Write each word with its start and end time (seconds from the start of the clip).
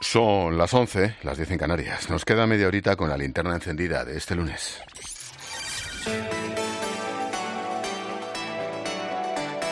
Son 0.00 0.56
las 0.56 0.72
11, 0.72 1.16
las 1.22 1.36
10 1.36 1.50
en 1.52 1.58
Canarias. 1.58 2.08
Nos 2.08 2.24
queda 2.24 2.46
media 2.46 2.68
horita 2.68 2.94
con 2.94 3.08
la 3.08 3.16
linterna 3.16 3.54
encendida 3.54 4.04
de 4.04 4.16
este 4.16 4.36
lunes. 4.36 4.80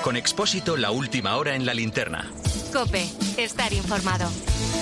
Con 0.03 0.17
Expósito, 0.17 0.77
la 0.77 0.91
última 0.91 1.37
hora 1.37 1.55
en 1.55 1.65
la 1.65 1.75
linterna. 1.75 2.31
Cope, 2.73 3.07
estar 3.39 3.73
informado. 3.73 4.29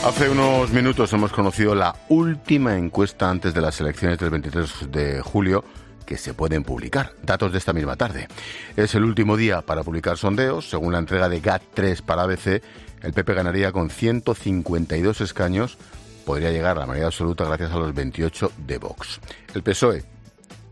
Hace 0.05 0.29
unos 0.29 0.71
minutos 0.71 1.13
hemos 1.13 1.33
conocido 1.33 1.75
la 1.75 1.95
última 2.09 2.77
encuesta 2.77 3.31
antes 3.31 3.55
de 3.55 3.61
las 3.61 3.81
elecciones 3.81 4.19
del 4.19 4.31
23 4.31 4.91
de 4.91 5.21
julio 5.21 5.65
que 6.05 6.19
se 6.19 6.35
pueden 6.35 6.63
publicar. 6.63 7.13
Datos 7.23 7.53
de 7.53 7.59
esta 7.59 7.73
misma 7.73 7.97
tarde. 7.97 8.29
Es 8.77 8.95
el 8.95 9.05
último 9.05 9.37
día 9.37 9.63
para 9.63 9.83
publicar 9.83 10.17
sondeos. 10.17 10.69
Según 10.69 10.93
la 10.93 10.99
entrega 10.99 11.29
de 11.29 11.43
GAT3 11.43 12.03
para 12.03 12.23
ABC, 12.23 12.63
el 13.05 13.13
PP 13.13 13.35
ganaría 13.35 13.71
con 13.71 13.91
152 13.91 15.21
escaños, 15.21 15.77
podría 16.25 16.51
llegar 16.51 16.77
a 16.77 16.81
la 16.81 16.87
mayoría 16.87 17.09
absoluta 17.09 17.45
gracias 17.45 17.71
a 17.71 17.77
los 17.77 17.95
28 17.95 18.53
de 18.67 18.79
Vox. 18.79 19.21
El 19.55 19.63
PSOE 19.63 20.05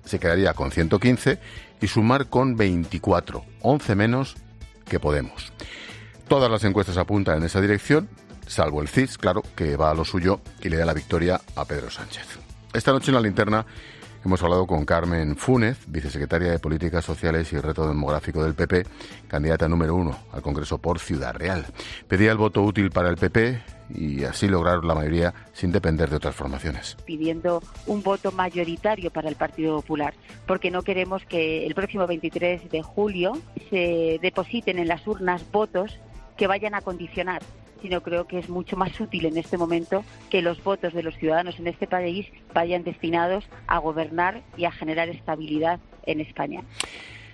se 0.05 0.19
quedaría 0.19 0.55
con 0.55 0.71
115 0.71 1.39
y 1.81 1.87
sumar 1.87 2.29
con 2.29 2.57
24, 2.57 3.45
11 3.61 3.95
menos 3.95 4.37
que 4.89 4.99
Podemos. 4.99 5.53
Todas 6.27 6.51
las 6.51 6.65
encuestas 6.65 6.97
apuntan 6.97 7.39
en 7.39 7.45
esa 7.45 7.61
dirección, 7.61 8.09
salvo 8.47 8.81
el 8.81 8.89
CIS, 8.89 9.19
claro, 9.19 9.43
que 9.55 9.77
va 9.77 9.91
a 9.91 9.95
lo 9.95 10.05
suyo 10.05 10.41
y 10.63 10.71
le 10.71 10.79
da 10.79 10.87
la 10.87 10.95
victoria 10.95 11.41
a 11.55 11.65
Pedro 11.67 11.91
Sánchez. 11.91 12.27
Esta 12.73 12.93
noche 12.93 13.11
en 13.11 13.17
la 13.17 13.21
linterna 13.21 13.67
Hemos 14.25 14.41
hablado 14.41 14.69
con 14.69 14.85
Carmen 14.85 15.35
Fúnez, 15.37 15.79
vicesecretaria 15.89 16.53
de 16.53 16.61
Políticas 16.61 17.05
Sociales 17.05 17.53
y 17.53 17.59
Reto 17.59 17.89
Demográfico 17.89 18.45
del 18.45 18.55
PP, 18.55 18.85
candidata 19.27 19.69
número 19.69 19.97
uno 19.97 20.17
al 20.31 20.43
Congreso 20.43 20.79
por 20.79 21.01
Ciudad 21.01 21.35
Real. 21.35 21.67
Pedía 22.07 22.31
el 22.31 22.39
voto 22.39 22.63
útil 22.63 22.91
para 22.91 23.09
el 23.09 23.17
PP 23.17 23.61
y 23.91 24.23
así 24.23 24.47
lograr 24.47 24.85
la 24.85 24.95
mayoría 24.95 25.35
sin 25.53 25.73
depender 25.73 26.09
de 26.09 26.17
otras 26.17 26.37
formaciones. 26.37 26.97
Pidiendo 27.05 27.65
un 27.89 28.05
voto 28.05 28.31
mayoritario 28.31 29.11
para 29.11 29.29
el 29.29 29.35
Partido 29.35 29.81
Popular, 29.81 30.15
porque 30.47 30.71
no 30.71 30.83
queremos 30.83 31.25
que 31.25 31.67
el 31.67 31.75
próximo 31.75 32.07
23 32.07 32.71
de 32.71 32.83
julio 32.83 33.33
se 33.71 34.21
depositen 34.23 34.79
en 34.79 34.87
las 34.87 35.05
urnas 35.09 35.43
votos 35.51 35.99
que 36.37 36.47
vayan 36.47 36.77
a 36.77 36.81
condicionar 36.81 37.43
sino 37.83 38.01
creo 38.03 38.27
que 38.27 38.39
es 38.39 38.49
mucho 38.49 38.77
más 38.77 38.99
útil 39.01 39.27
en 39.27 39.37
este 39.37 39.59
momento 39.59 40.05
que 40.31 40.41
los 40.41 40.63
votos 40.63 40.95
de 40.95 41.03
los 41.03 41.15
ciudadanos 41.17 41.59
en 41.59 41.67
este 41.67 41.87
país 41.87 42.27
vayan 42.55 42.85
destinados 42.85 43.45
a 43.67 43.79
gobernar 43.79 44.43
y 44.57 44.65
a 44.65 44.73
generar 44.73 45.09
estabilidad 45.09 45.81
en 46.05 46.21
España. 46.21 46.63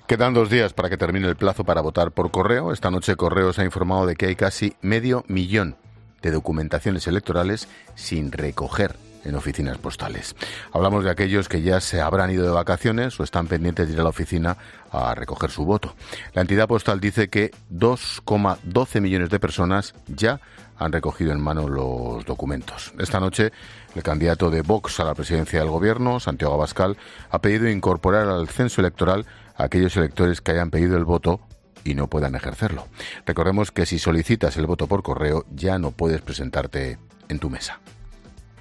Quedan 0.06 0.32
dos 0.32 0.48
días 0.48 0.72
para 0.72 0.88
que 0.88 0.96
termine 0.96 1.28
el 1.28 1.36
plazo 1.36 1.64
para 1.64 1.82
votar 1.82 2.12
por 2.12 2.30
correo. 2.30 2.72
Esta 2.72 2.90
noche 2.90 3.14
Correos 3.14 3.58
ha 3.58 3.64
informado 3.64 4.06
de 4.06 4.16
que 4.16 4.26
hay 4.26 4.36
casi 4.36 4.72
medio 4.80 5.22
millón 5.28 5.76
de 6.22 6.30
documentaciones 6.30 7.06
electorales 7.06 7.68
sin 7.94 8.32
recoger 8.32 8.96
en 9.24 9.34
oficinas 9.34 9.78
postales. 9.78 10.34
Hablamos 10.72 11.04
de 11.04 11.10
aquellos 11.10 11.48
que 11.48 11.62
ya 11.62 11.80
se 11.80 12.00
habrán 12.00 12.30
ido 12.30 12.44
de 12.44 12.50
vacaciones 12.50 13.18
o 13.18 13.24
están 13.24 13.46
pendientes 13.46 13.88
de 13.88 13.94
ir 13.94 14.00
a 14.00 14.02
la 14.02 14.08
oficina 14.10 14.56
a 14.90 15.14
recoger 15.14 15.50
su 15.50 15.64
voto. 15.64 15.94
La 16.32 16.42
entidad 16.42 16.68
postal 16.68 17.00
dice 17.00 17.28
que 17.28 17.50
2,12 17.72 19.00
millones 19.00 19.30
de 19.30 19.40
personas 19.40 19.94
ya 20.06 20.40
han 20.78 20.92
recogido 20.92 21.32
en 21.32 21.40
mano 21.40 21.68
los 21.68 22.24
documentos. 22.24 22.92
Esta 22.98 23.20
noche, 23.20 23.52
el 23.94 24.02
candidato 24.02 24.50
de 24.50 24.62
Vox 24.62 25.00
a 25.00 25.04
la 25.04 25.14
presidencia 25.14 25.58
del 25.58 25.70
gobierno, 25.70 26.20
Santiago 26.20 26.54
Abascal, 26.54 26.96
ha 27.30 27.40
pedido 27.40 27.68
incorporar 27.68 28.28
al 28.28 28.48
censo 28.48 28.80
electoral 28.80 29.26
a 29.56 29.64
aquellos 29.64 29.96
electores 29.96 30.40
que 30.40 30.52
hayan 30.52 30.70
pedido 30.70 30.96
el 30.96 31.04
voto 31.04 31.40
y 31.84 31.94
no 31.94 32.06
puedan 32.08 32.34
ejercerlo. 32.34 32.86
Recordemos 33.26 33.72
que 33.72 33.86
si 33.86 33.98
solicitas 33.98 34.56
el 34.56 34.66
voto 34.66 34.86
por 34.86 35.02
correo 35.02 35.44
ya 35.50 35.78
no 35.78 35.90
puedes 35.90 36.20
presentarte 36.20 36.98
en 37.28 37.38
tu 37.38 37.50
mesa. 37.50 37.80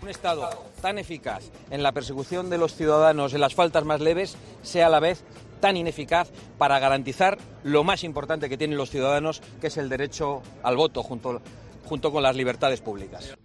Un 0.08 0.12
Estado 0.12 0.50
tan 0.82 1.00
eficaz 1.00 1.44
en 1.70 1.84
la 1.84 1.92
persecución 1.92 2.50
de 2.50 2.58
los 2.58 2.74
ciudadanos 2.74 3.34
en 3.34 3.42
las 3.42 3.56
faltas 3.56 3.84
más 3.84 4.00
leves 4.00 4.38
sea 4.62 4.88
a 4.88 4.90
la 4.90 5.02
vez 5.02 5.26
tan 5.60 5.76
ineficaz 5.76 6.30
para 6.58 6.80
garantizar 6.80 7.38
lo 7.66 7.84
más 7.84 8.06
importante 8.06 8.48
que 8.48 8.58
tienen 8.58 8.78
los 8.78 8.90
ciudadanos, 8.90 9.42
que 9.60 9.68
es 9.68 9.76
el 9.76 9.90
derecho 9.90 10.44
al 10.64 10.78
voto 10.78 11.04
junto, 11.04 11.42
junto 11.84 12.14
con 12.14 12.24
las 12.24 12.38
libertades 12.38 12.80
públicas. 12.80 13.36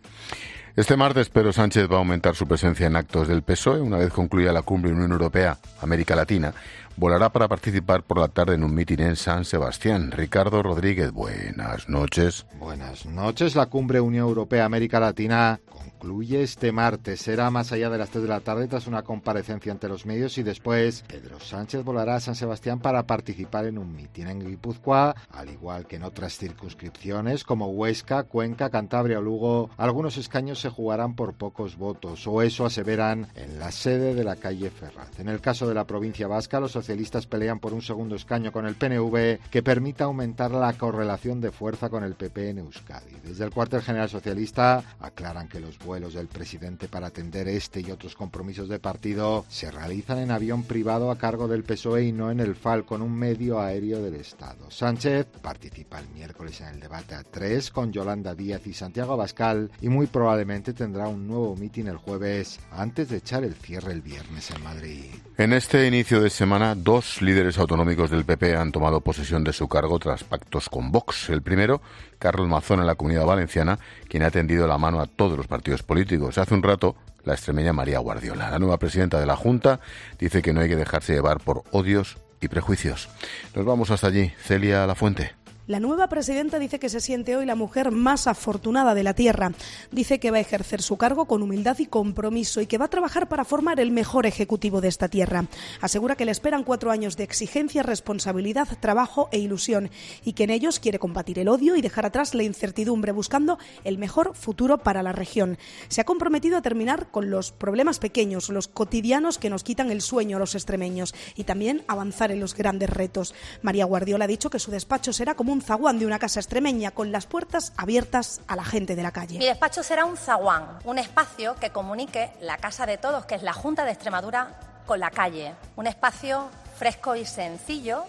Este 0.76 0.96
martes 0.96 1.30
Pedro 1.30 1.52
Sánchez 1.52 1.90
va 1.90 1.96
a 1.96 1.98
aumentar 1.98 2.36
su 2.36 2.46
presencia 2.46 2.86
en 2.86 2.94
actos 2.94 3.26
del 3.26 3.42
PSOE 3.42 3.80
una 3.80 3.98
vez 3.98 4.12
concluya 4.12 4.52
la 4.52 4.62
cumbre 4.62 4.92
Unión 4.92 5.10
Europea 5.10 5.58
América 5.80 6.14
Latina. 6.14 6.54
Volará 6.96 7.30
para 7.30 7.48
participar 7.48 8.04
por 8.04 8.18
la 8.18 8.28
tarde 8.28 8.54
en 8.54 8.64
un 8.64 8.74
mitin 8.74 9.00
en 9.00 9.16
San 9.16 9.44
Sebastián. 9.44 10.12
Ricardo 10.12 10.62
Rodríguez, 10.62 11.10
buenas 11.10 11.88
noches. 11.88 12.46
Buenas 12.58 13.06
noches. 13.06 13.56
La 13.56 13.66
cumbre 13.66 14.00
Unión 14.00 14.28
Europea 14.28 14.64
América 14.64 15.00
Latina 15.00 15.60
concluye 16.02 16.42
este 16.42 16.72
martes. 16.72 17.20
Será 17.20 17.48
más 17.52 17.70
allá 17.70 17.88
de 17.88 17.96
las 17.96 18.10
3 18.10 18.24
de 18.24 18.28
la 18.28 18.40
tarde 18.40 18.66
tras 18.66 18.88
una 18.88 19.02
comparecencia 19.02 19.70
ante 19.70 19.88
los 19.88 20.04
medios 20.04 20.36
y 20.36 20.42
después 20.42 21.04
Pedro 21.06 21.38
Sánchez 21.38 21.84
volará 21.84 22.16
a 22.16 22.20
San 22.20 22.34
Sebastián 22.34 22.80
para 22.80 23.06
participar 23.06 23.66
en 23.66 23.78
un 23.78 23.94
mitin 23.94 24.26
en 24.26 24.44
Guipúzcoa, 24.44 25.14
al 25.30 25.50
igual 25.50 25.86
que 25.86 25.96
en 25.96 26.02
otras 26.02 26.36
circunscripciones 26.38 27.44
como 27.44 27.68
Huesca, 27.68 28.24
Cuenca, 28.24 28.68
Cantabria 28.68 29.20
o 29.20 29.22
Lugo. 29.22 29.70
Algunos 29.76 30.16
escaños 30.16 30.58
se 30.58 30.70
jugarán 30.70 31.14
por 31.14 31.34
pocos 31.34 31.76
votos, 31.76 32.26
o 32.26 32.42
eso 32.42 32.66
aseveran 32.66 33.28
en 33.36 33.60
la 33.60 33.70
sede 33.70 34.16
de 34.16 34.24
la 34.24 34.34
calle 34.34 34.70
Ferraz. 34.70 35.20
En 35.20 35.28
el 35.28 35.40
caso 35.40 35.68
de 35.68 35.74
la 35.74 35.86
provincia 35.86 36.26
vasca, 36.26 36.58
los 36.58 36.72
socialistas 36.72 37.28
pelean 37.28 37.60
por 37.60 37.74
un 37.74 37.82
segundo 37.82 38.16
escaño 38.16 38.50
con 38.50 38.66
el 38.66 38.74
PNV 38.74 39.38
que 39.52 39.62
permita 39.62 40.04
aumentar 40.04 40.50
la 40.50 40.72
correlación 40.72 41.40
de 41.40 41.52
fuerza 41.52 41.88
con 41.90 42.02
el 42.02 42.16
PP 42.16 42.50
en 42.50 42.58
Euskadi. 42.58 43.14
Desde 43.22 43.44
el 43.44 43.52
cuartel 43.52 43.82
general 43.82 44.08
socialista 44.08 44.82
aclaran 44.98 45.46
que 45.46 45.60
los 45.60 45.78
vuelos 45.92 46.14
del 46.14 46.26
presidente 46.26 46.88
para 46.88 47.08
atender 47.08 47.48
este 47.48 47.82
y 47.82 47.90
otros 47.90 48.14
compromisos 48.14 48.66
de 48.70 48.78
partido 48.78 49.44
se 49.50 49.70
realizan 49.70 50.20
en 50.20 50.30
avión 50.30 50.62
privado 50.62 51.10
a 51.10 51.18
cargo 51.18 51.48
del 51.48 51.64
PSOE 51.64 52.04
y 52.04 52.12
no 52.12 52.30
en 52.30 52.40
el 52.40 52.54
Falcon, 52.54 53.02
un 53.02 53.14
medio 53.14 53.60
aéreo 53.60 54.00
del 54.00 54.14
Estado. 54.14 54.70
Sánchez 54.70 55.26
participa 55.42 55.98
el 55.98 56.08
miércoles 56.08 56.62
en 56.62 56.68
el 56.68 56.80
debate 56.80 57.14
a 57.14 57.22
tres 57.24 57.70
con 57.70 57.92
Yolanda 57.92 58.34
Díaz 58.34 58.66
y 58.66 58.72
Santiago 58.72 59.12
Abascal 59.12 59.70
y 59.82 59.90
muy 59.90 60.06
probablemente 60.06 60.72
tendrá 60.72 61.08
un 61.08 61.28
nuevo 61.28 61.56
mitin 61.56 61.88
el 61.88 61.98
jueves 61.98 62.58
antes 62.70 63.10
de 63.10 63.18
echar 63.18 63.44
el 63.44 63.52
cierre 63.52 63.92
el 63.92 64.00
viernes 64.00 64.50
en 64.50 64.64
Madrid. 64.64 65.10
En 65.36 65.52
este 65.52 65.86
inicio 65.86 66.22
de 66.22 66.30
semana, 66.30 66.74
dos 66.74 67.20
líderes 67.20 67.58
autonómicos 67.58 68.10
del 68.10 68.24
PP 68.24 68.56
han 68.56 68.72
tomado 68.72 69.02
posesión 69.02 69.44
de 69.44 69.52
su 69.52 69.68
cargo 69.68 69.98
tras 69.98 70.24
pactos 70.24 70.70
con 70.70 70.90
Vox. 70.90 71.28
El 71.28 71.42
primero, 71.42 71.82
Carlos 72.18 72.48
Mazón 72.48 72.80
en 72.80 72.86
la 72.86 72.94
Comunidad 72.94 73.26
Valenciana, 73.26 73.78
quien 74.08 74.22
ha 74.22 74.30
tendido 74.30 74.66
la 74.66 74.78
mano 74.78 75.00
a 75.00 75.06
todos 75.06 75.36
los 75.36 75.48
partidos 75.48 75.81
políticos. 75.82 76.38
Hace 76.38 76.54
un 76.54 76.62
rato, 76.62 76.96
la 77.24 77.34
extremeña 77.34 77.72
María 77.72 77.98
Guardiola, 77.98 78.50
la 78.50 78.58
nueva 78.58 78.78
presidenta 78.78 79.20
de 79.20 79.26
la 79.26 79.36
Junta, 79.36 79.80
dice 80.18 80.42
que 80.42 80.52
no 80.52 80.60
hay 80.60 80.68
que 80.68 80.76
dejarse 80.76 81.12
llevar 81.12 81.40
por 81.40 81.64
odios 81.70 82.18
y 82.40 82.48
prejuicios. 82.48 83.08
Nos 83.54 83.64
vamos 83.64 83.90
hasta 83.90 84.08
allí. 84.08 84.32
Celia 84.42 84.86
La 84.86 84.94
Fuente. 84.94 85.41
La 85.68 85.78
nueva 85.78 86.08
presidenta 86.08 86.58
dice 86.58 86.80
que 86.80 86.88
se 86.88 87.00
siente 87.00 87.36
hoy 87.36 87.46
la 87.46 87.54
mujer 87.54 87.92
más 87.92 88.26
afortunada 88.26 88.96
de 88.96 89.04
la 89.04 89.14
Tierra. 89.14 89.52
Dice 89.92 90.18
que 90.18 90.32
va 90.32 90.38
a 90.38 90.40
ejercer 90.40 90.82
su 90.82 90.96
cargo 90.96 91.26
con 91.26 91.40
humildad 91.40 91.78
y 91.78 91.86
compromiso 91.86 92.60
y 92.60 92.66
que 92.66 92.78
va 92.78 92.86
a 92.86 92.90
trabajar 92.90 93.28
para 93.28 93.44
formar 93.44 93.78
el 93.78 93.92
mejor 93.92 94.26
ejecutivo 94.26 94.80
de 94.80 94.88
esta 94.88 95.06
Tierra. 95.06 95.44
Asegura 95.80 96.16
que 96.16 96.24
le 96.24 96.32
esperan 96.32 96.64
cuatro 96.64 96.90
años 96.90 97.16
de 97.16 97.22
exigencia, 97.22 97.84
responsabilidad, 97.84 98.66
trabajo 98.80 99.28
e 99.30 99.38
ilusión 99.38 99.88
y 100.24 100.32
que 100.32 100.42
en 100.42 100.50
ellos 100.50 100.80
quiere 100.80 100.98
combatir 100.98 101.38
el 101.38 101.46
odio 101.48 101.76
y 101.76 101.80
dejar 101.80 102.06
atrás 102.06 102.34
la 102.34 102.42
incertidumbre 102.42 103.12
buscando 103.12 103.56
el 103.84 103.98
mejor 103.98 104.34
futuro 104.34 104.78
para 104.78 105.04
la 105.04 105.12
región. 105.12 105.58
Se 105.86 106.00
ha 106.00 106.04
comprometido 106.04 106.56
a 106.56 106.62
terminar 106.62 107.08
con 107.12 107.30
los 107.30 107.52
problemas 107.52 108.00
pequeños, 108.00 108.48
los 108.48 108.66
cotidianos 108.66 109.38
que 109.38 109.48
nos 109.48 109.62
quitan 109.62 109.92
el 109.92 110.00
sueño 110.00 110.38
a 110.38 110.40
los 110.40 110.56
extremeños 110.56 111.14
y 111.36 111.44
también 111.44 111.84
avanzar 111.86 112.32
en 112.32 112.40
los 112.40 112.56
grandes 112.56 112.90
retos. 112.90 113.32
María 113.62 113.84
Guardiola 113.84 114.24
ha 114.24 114.28
dicho 114.28 114.50
que 114.50 114.58
su 114.58 114.72
despacho 114.72 115.12
será 115.12 115.36
como 115.36 115.51
un 115.52 115.62
zaguán 115.62 115.98
de 115.98 116.06
una 116.06 116.18
casa 116.18 116.40
extremeña 116.40 116.90
con 116.90 117.12
las 117.12 117.26
puertas 117.26 117.72
abiertas 117.76 118.40
a 118.48 118.56
la 118.56 118.64
gente 118.64 118.96
de 118.96 119.02
la 119.02 119.12
calle. 119.12 119.38
Mi 119.38 119.46
despacho 119.46 119.82
será 119.82 120.04
un 120.04 120.16
zaguán, 120.16 120.78
un 120.84 120.98
espacio 120.98 121.54
que 121.56 121.70
comunique 121.70 122.32
la 122.40 122.56
casa 122.56 122.86
de 122.86 122.98
todos, 122.98 123.26
que 123.26 123.34
es 123.34 123.42
la 123.42 123.52
Junta 123.52 123.84
de 123.84 123.92
Extremadura, 123.92 124.58
con 124.86 124.98
la 124.98 125.10
calle. 125.10 125.54
Un 125.76 125.86
espacio 125.86 126.48
fresco 126.76 127.14
y 127.14 127.24
sencillo 127.24 128.04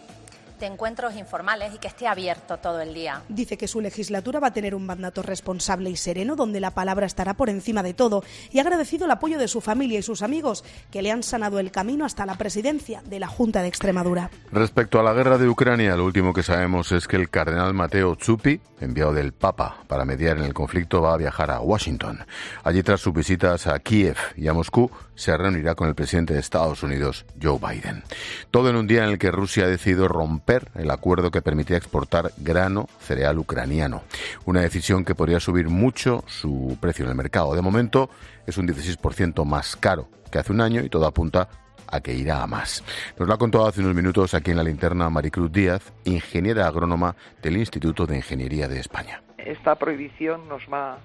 de 0.64 0.68
encuentros 0.68 1.16
informales 1.18 1.76
y 1.76 1.78
que 1.78 1.90
esté 1.90 2.08
abierto 2.08 2.56
todo 2.56 2.80
el 2.80 2.94
día. 2.94 3.22
Dice 3.28 3.58
que 3.58 3.68
su 3.68 3.82
legislatura 3.82 4.40
va 4.40 4.48
a 4.48 4.54
tener 4.54 4.76
un 4.76 4.86
mandato 4.86 5.22
responsable 5.22 5.90
y 5.90 5.98
sereno 5.98 6.38
donde 6.38 6.62
la 6.62 6.72
palabra 6.72 7.06
estará 7.06 7.34
por 7.34 7.50
encima 7.50 7.84
de 7.84 7.94
todo 7.94 8.24
y 8.50 8.60
ha 8.60 8.62
agradecido 8.62 9.04
el 9.04 9.12
apoyo 9.12 9.38
de 9.38 9.50
su 9.50 9.60
familia 9.60 10.00
y 10.00 10.04
sus 10.04 10.22
amigos 10.22 10.64
que 10.90 11.02
le 11.02 11.12
han 11.12 11.22
sanado 11.22 11.60
el 11.60 11.70
camino 11.70 12.06
hasta 12.06 12.26
la 12.26 12.36
presidencia 12.36 13.02
de 13.04 13.20
la 13.20 13.28
Junta 13.28 13.62
de 13.62 13.68
Extremadura. 13.68 14.30
Respecto 14.54 15.02
a 15.02 15.04
la 15.04 15.12
guerra 15.12 15.38
de 15.38 15.50
Ucrania, 15.50 15.98
lo 15.98 16.06
último 16.06 16.34
que 16.34 16.44
sabemos 16.44 16.94
es 16.94 17.10
que 17.10 17.18
el 17.18 17.30
cardenal 17.30 17.74
Mateo 17.74 18.16
Zuppi, 18.16 18.62
enviado 18.80 19.14
del 19.14 19.34
Papa 19.34 19.84
para 19.88 20.06
mediar 20.06 20.38
en 20.38 20.46
el 20.46 20.54
conflicto, 20.54 21.02
va 21.02 21.14
a 21.14 21.18
viajar 21.18 21.52
a 21.52 21.60
Washington. 21.60 22.20
Allí 22.64 22.84
tras 22.84 23.02
sus 23.02 23.14
visitas 23.14 23.68
a 23.68 23.78
Kiev 23.80 24.16
y 24.38 24.48
a 24.48 24.54
Moscú, 24.54 24.90
se 25.16 25.36
reunirá 25.36 25.76
con 25.76 25.90
el 25.90 25.96
presidente 25.96 26.34
de 26.34 26.40
Estados 26.40 26.84
Unidos, 26.84 27.26
Joe 27.42 27.60
Biden. 27.60 28.04
Todo 28.50 28.70
en 28.70 28.78
un 28.78 28.88
día 28.88 29.04
en 29.04 29.10
el 29.10 29.20
que 29.20 29.30
Rusia 29.30 29.66
ha 29.66 29.68
decidido 29.68 30.08
romper 30.08 30.53
el 30.76 30.92
acuerdo 30.92 31.32
que 31.32 31.42
permitía 31.42 31.78
exportar 31.78 32.32
grano 32.38 32.88
cereal 33.00 33.40
ucraniano. 33.40 34.04
Una 34.46 34.62
decisión 34.62 35.06
que 35.06 35.16
podría 35.16 35.40
subir 35.40 35.70
mucho 35.70 36.24
su 36.28 36.78
precio 36.80 37.06
en 37.06 37.12
el 37.12 37.16
mercado. 37.16 37.56
De 37.56 37.62
momento 37.62 38.10
es 38.46 38.58
un 38.58 38.68
16% 38.68 39.46
más 39.46 39.76
caro 39.76 40.08
que 40.32 40.40
hace 40.40 40.52
un 40.52 40.62
año 40.62 40.82
y 40.84 40.90
todo 40.90 41.06
apunta 41.06 41.48
a 41.88 42.02
que 42.02 42.14
irá 42.14 42.42
a 42.42 42.48
más. 42.48 42.84
Nos 43.18 43.28
lo 43.28 43.34
ha 43.34 43.38
contado 43.38 43.68
hace 43.68 43.82
unos 43.82 43.96
minutos 43.96 44.34
aquí 44.34 44.52
en 44.52 44.58
la 44.58 44.64
linterna 44.64 45.10
Maricruz 45.10 45.52
Díaz, 45.52 45.94
ingeniera 46.06 46.68
agrónoma 46.68 47.16
del 47.42 47.58
Instituto 47.58 48.06
de 48.06 48.18
Ingeniería 48.18 48.68
de 48.68 48.80
España. 48.80 49.22
Esta 49.38 49.76
prohibición 49.76 50.48
nos 50.48 50.64
va 50.72 51.00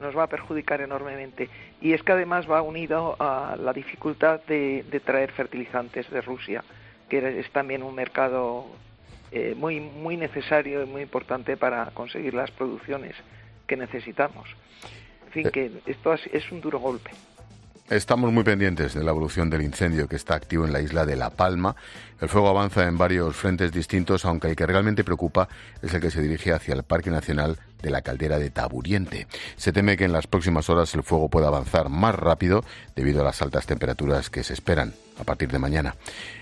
nos 0.00 0.16
va 0.16 0.24
a 0.24 0.26
perjudicar 0.28 0.80
enormemente. 0.80 1.48
Y 1.80 1.92
es 1.92 2.02
que 2.02 2.12
además 2.12 2.50
va 2.50 2.62
unido 2.62 3.16
a 3.18 3.56
la 3.56 3.72
dificultad 3.72 4.40
de, 4.46 4.84
traer 5.04 5.32
fertilizantes 5.32 6.08
de 6.10 6.20
Rusia, 6.20 6.64
que 7.08 7.40
es 7.40 7.50
también 7.50 7.82
un 7.82 7.94
mercado 7.94 8.66
eh, 9.32 9.54
muy, 9.56 9.80
muy 9.80 10.16
necesario 10.16 10.82
y 10.82 10.86
muy 10.86 11.02
importante 11.02 11.56
para 11.56 11.86
conseguir 11.92 12.34
las 12.34 12.50
producciones 12.50 13.14
que 13.66 13.76
necesitamos. 13.76 14.48
En 15.26 15.32
fin, 15.32 15.46
eh. 15.46 15.50
que 15.50 15.70
esto 15.86 16.14
es 16.14 16.50
un 16.52 16.60
duro 16.60 16.78
golpe. 16.78 17.10
Estamos 17.90 18.30
muy 18.30 18.44
pendientes 18.44 18.92
de 18.92 19.02
la 19.02 19.12
evolución 19.12 19.48
del 19.48 19.62
incendio 19.62 20.08
que 20.08 20.16
está 20.16 20.34
activo 20.34 20.66
en 20.66 20.74
la 20.74 20.82
isla 20.82 21.06
de 21.06 21.16
La 21.16 21.30
Palma. 21.30 21.74
El 22.20 22.28
fuego 22.28 22.50
avanza 22.50 22.86
en 22.86 22.98
varios 22.98 23.34
frentes 23.34 23.72
distintos, 23.72 24.26
aunque 24.26 24.48
el 24.48 24.56
que 24.56 24.66
realmente 24.66 25.04
preocupa 25.04 25.48
es 25.80 25.94
el 25.94 26.02
que 26.02 26.10
se 26.10 26.20
dirige 26.20 26.52
hacia 26.52 26.74
el 26.74 26.82
Parque 26.82 27.08
Nacional 27.08 27.56
de 27.80 27.90
la 27.90 28.02
Caldera 28.02 28.38
de 28.38 28.50
Taburiente. 28.50 29.26
Se 29.56 29.72
teme 29.72 29.96
que 29.96 30.04
en 30.04 30.12
las 30.12 30.26
próximas 30.26 30.68
horas 30.68 30.94
el 30.94 31.02
fuego 31.02 31.30
pueda 31.30 31.48
avanzar 31.48 31.88
más 31.88 32.14
rápido 32.14 32.62
debido 32.94 33.22
a 33.22 33.24
las 33.24 33.40
altas 33.40 33.64
temperaturas 33.64 34.28
que 34.28 34.44
se 34.44 34.52
esperan 34.52 34.92
a 35.18 35.24
partir 35.24 35.50
de 35.50 35.58
mañana. 35.58 35.94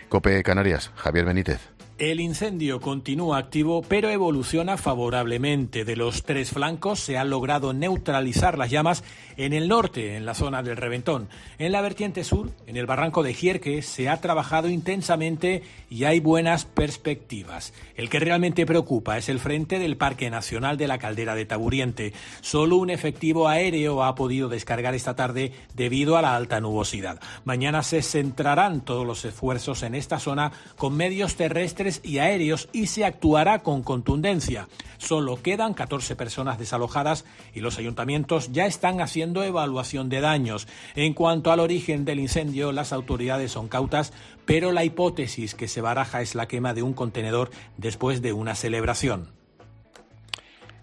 Cope 0.08 0.42
Canarias, 0.42 0.90
Javier 0.96 1.26
Benítez. 1.26 1.75
El 1.98 2.20
incendio 2.20 2.78
continúa 2.78 3.38
activo, 3.38 3.80
pero 3.80 4.10
evoluciona 4.10 4.76
favorablemente. 4.76 5.86
De 5.86 5.96
los 5.96 6.24
tres 6.24 6.50
flancos 6.50 7.00
se 7.00 7.16
ha 7.16 7.24
logrado 7.24 7.72
neutralizar 7.72 8.58
las 8.58 8.70
llamas 8.70 9.02
en 9.38 9.54
el 9.54 9.66
norte, 9.66 10.14
en 10.14 10.26
la 10.26 10.34
zona 10.34 10.62
del 10.62 10.76
Reventón. 10.76 11.30
En 11.56 11.72
la 11.72 11.80
vertiente 11.80 12.22
sur, 12.22 12.50
en 12.66 12.76
el 12.76 12.84
barranco 12.84 13.22
de 13.22 13.32
Gierque, 13.32 13.80
se 13.80 14.10
ha 14.10 14.20
trabajado 14.20 14.68
intensamente 14.68 15.62
y 15.88 16.04
hay 16.04 16.20
buenas 16.20 16.66
perspectivas. 16.66 17.72
El 17.94 18.10
que 18.10 18.20
realmente 18.20 18.66
preocupa 18.66 19.16
es 19.16 19.30
el 19.30 19.40
frente 19.40 19.78
del 19.78 19.96
Parque 19.96 20.28
Nacional 20.28 20.76
de 20.76 20.88
la 20.88 20.98
Caldera 20.98 21.34
de 21.34 21.46
Taburiente. 21.46 22.12
Solo 22.42 22.76
un 22.76 22.90
efectivo 22.90 23.48
aéreo 23.48 24.04
ha 24.04 24.14
podido 24.14 24.50
descargar 24.50 24.94
esta 24.94 25.16
tarde 25.16 25.52
debido 25.72 26.18
a 26.18 26.22
la 26.22 26.36
alta 26.36 26.60
nubosidad. 26.60 27.20
Mañana 27.46 27.82
se 27.82 28.02
centrarán 28.02 28.82
todos 28.82 29.06
los 29.06 29.24
esfuerzos 29.24 29.82
en 29.82 29.94
esta 29.94 30.18
zona 30.18 30.52
con 30.76 30.94
medios 30.94 31.36
terrestres 31.36 31.85
y 32.02 32.18
aéreos 32.18 32.68
y 32.72 32.86
se 32.86 33.04
actuará 33.04 33.62
con 33.62 33.82
contundencia. 33.82 34.68
Solo 34.98 35.40
quedan 35.42 35.74
14 35.74 36.16
personas 36.16 36.58
desalojadas 36.58 37.24
y 37.54 37.60
los 37.60 37.78
ayuntamientos 37.78 38.52
ya 38.52 38.66
están 38.66 39.00
haciendo 39.00 39.42
evaluación 39.44 40.08
de 40.08 40.20
daños. 40.20 40.66
En 40.94 41.14
cuanto 41.14 41.52
al 41.52 41.60
origen 41.60 42.04
del 42.04 42.20
incendio, 42.20 42.72
las 42.72 42.92
autoridades 42.92 43.52
son 43.52 43.68
cautas, 43.68 44.12
pero 44.44 44.72
la 44.72 44.84
hipótesis 44.84 45.54
que 45.54 45.68
se 45.68 45.80
baraja 45.80 46.22
es 46.22 46.34
la 46.34 46.48
quema 46.48 46.74
de 46.74 46.82
un 46.82 46.94
contenedor 46.94 47.50
después 47.76 48.22
de 48.22 48.32
una 48.32 48.54
celebración. 48.54 49.28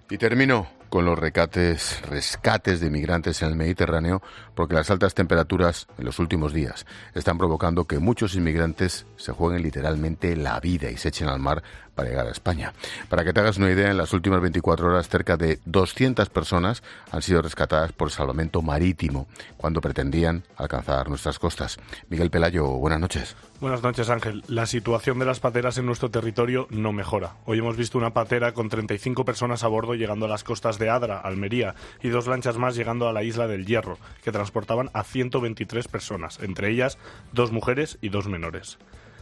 Y 0.10 0.18
termino 0.18 0.68
con 0.94 1.06
los 1.06 1.18
recates, 1.18 2.04
rescates 2.08 2.80
de 2.80 2.92
migrantes 2.92 3.42
en 3.42 3.48
el 3.48 3.56
Mediterráneo, 3.56 4.22
porque 4.56 4.76
las 4.76 4.90
altas 4.92 5.14
temperaturas 5.14 5.88
en 5.98 6.06
los 6.06 6.20
últimos 6.20 6.54
días 6.54 6.86
están 7.14 7.38
provocando 7.38 7.86
que 7.86 8.00
muchos 8.00 8.36
inmigrantes 8.36 9.06
se 9.18 9.32
jueguen 9.32 9.64
literalmente 9.64 10.36
la 10.36 10.60
vida 10.60 10.90
y 10.90 10.98
se 10.98 11.10
echen 11.10 11.28
al 11.28 11.40
mar 11.40 11.64
para 11.96 12.10
llegar 12.10 12.28
a 12.28 12.32
España. 12.32 12.74
Para 13.10 13.24
que 13.24 13.34
te 13.34 13.40
hagas 13.40 13.58
una 13.58 13.72
idea, 13.72 13.92
en 13.92 13.98
las 13.98 14.14
últimas 14.14 14.42
24 14.42 14.88
horas 14.88 15.10
cerca 15.10 15.38
de 15.38 15.60
200 15.66 16.30
personas 16.30 16.84
han 17.12 17.22
sido 17.22 17.42
rescatadas 17.42 17.92
por 17.92 18.12
salvamento 18.12 18.62
marítimo 18.62 19.28
cuando 19.58 19.82
pretendían 19.82 20.44
alcanzar 20.56 21.10
nuestras 21.10 21.40
costas. 21.40 21.78
Miguel 22.10 22.32
Pelayo, 22.32 22.66
buenas 22.68 23.00
noches. 23.00 23.36
Buenas 23.64 23.82
noches, 23.82 24.10
Ángel. 24.10 24.44
La 24.48 24.66
situación 24.66 25.20
de 25.20 25.26
las 25.26 25.40
pateras 25.40 25.78
en 25.78 25.86
nuestro 25.86 26.12
territorio 26.12 26.68
no 26.70 26.92
mejora. 26.92 27.36
Hoy 27.46 27.60
hemos 27.60 27.78
visto 27.78 27.98
una 27.98 28.14
patera 28.14 28.54
con 28.54 28.68
35 28.68 29.24
personas 29.24 29.64
a 29.64 29.70
bordo 29.70 29.94
llegando 29.94 30.26
a 30.26 30.30
las 30.30 30.44
costas 30.44 30.80
de 30.80 30.90
Adra, 30.90 31.20
Almería, 31.20 31.76
y 32.02 32.10
dos 32.10 32.28
lanchas 32.28 32.58
más 32.58 32.76
llegando 32.76 33.08
a 33.08 33.14
la 33.14 33.24
isla 33.24 33.48
del 33.48 33.66
Hierro, 33.66 34.00
que 34.22 34.34
transportaban 34.44 34.90
a 34.94 35.04
123 35.04 35.88
personas, 35.88 36.40
entre 36.42 36.70
ellas 36.70 36.98
dos 37.32 37.54
mujeres 37.54 37.98
y 38.02 38.10
dos 38.10 38.28
menores. 38.28 38.78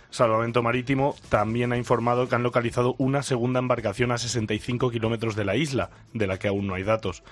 Salvamento 0.09 0.63
Marítimo 0.63 1.15
también 1.29 1.71
ha 1.71 1.77
informado 1.77 2.27
que 2.27 2.33
han 2.35 2.43
localizado 2.43 2.95
una 2.97 3.21
segunda 3.21 3.59
embarcación 3.59 4.11
a 4.11 4.17
65 4.17 4.89
kilómetros 4.89 5.35
de 5.35 5.45
la 5.45 5.55
isla, 5.55 5.91
de 6.13 6.25
la 6.25 6.39
que 6.39 6.47
aún 6.47 6.65
no 6.65 6.73
hay 6.73 6.83
datos. 6.83 7.23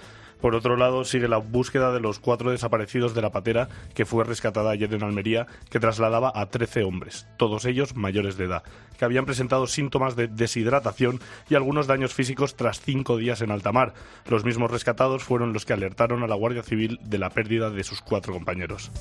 Por 0.41 0.55
otro 0.55 0.77
lado, 0.77 1.03
sigue 1.03 1.27
la 1.27 1.37
búsqueda 1.37 1.91
de 1.91 1.99
los 1.99 2.19
cuatro 2.19 2.51
desaparecidos 2.51 3.13
de 3.13 3.21
la 3.21 3.31
patera 3.31 3.67
que 3.93 4.05
fue 4.05 4.23
rescatada 4.23 4.71
ayer 4.71 4.93
en 4.93 5.03
Almería, 5.03 5.47
que 5.69 5.79
trasladaba 5.79 6.31
a 6.33 6.47
13 6.47 6.83
hombres, 6.83 7.27
todos 7.37 7.65
ellos 7.65 7.95
mayores 7.95 8.37
de 8.37 8.45
edad, 8.45 8.63
que 8.97 9.05
habían 9.05 9.25
presentado 9.25 9.67
síntomas 9.67 10.15
de 10.15 10.27
deshidratación 10.27 11.19
y 11.49 11.55
algunos 11.55 11.87
daños 11.87 12.13
físicos 12.13 12.55
tras 12.55 12.79
cinco 12.79 13.17
días 13.17 13.41
en 13.41 13.51
alta 13.51 13.71
mar. 13.71 13.93
Los 14.27 14.45
mismos 14.45 14.71
rescatados 14.71 15.23
fueron 15.23 15.53
los 15.53 15.65
que 15.65 15.73
alertaron 15.73 16.23
a 16.23 16.27
la 16.27 16.35
Guardia 16.35 16.63
Civil 16.63 16.99
de 17.03 17.17
la 17.17 17.29
pérdida 17.29 17.69
de 17.69 17.83
sus 17.83 18.01
cuatro 18.01 18.33
compañeros. 18.33 18.91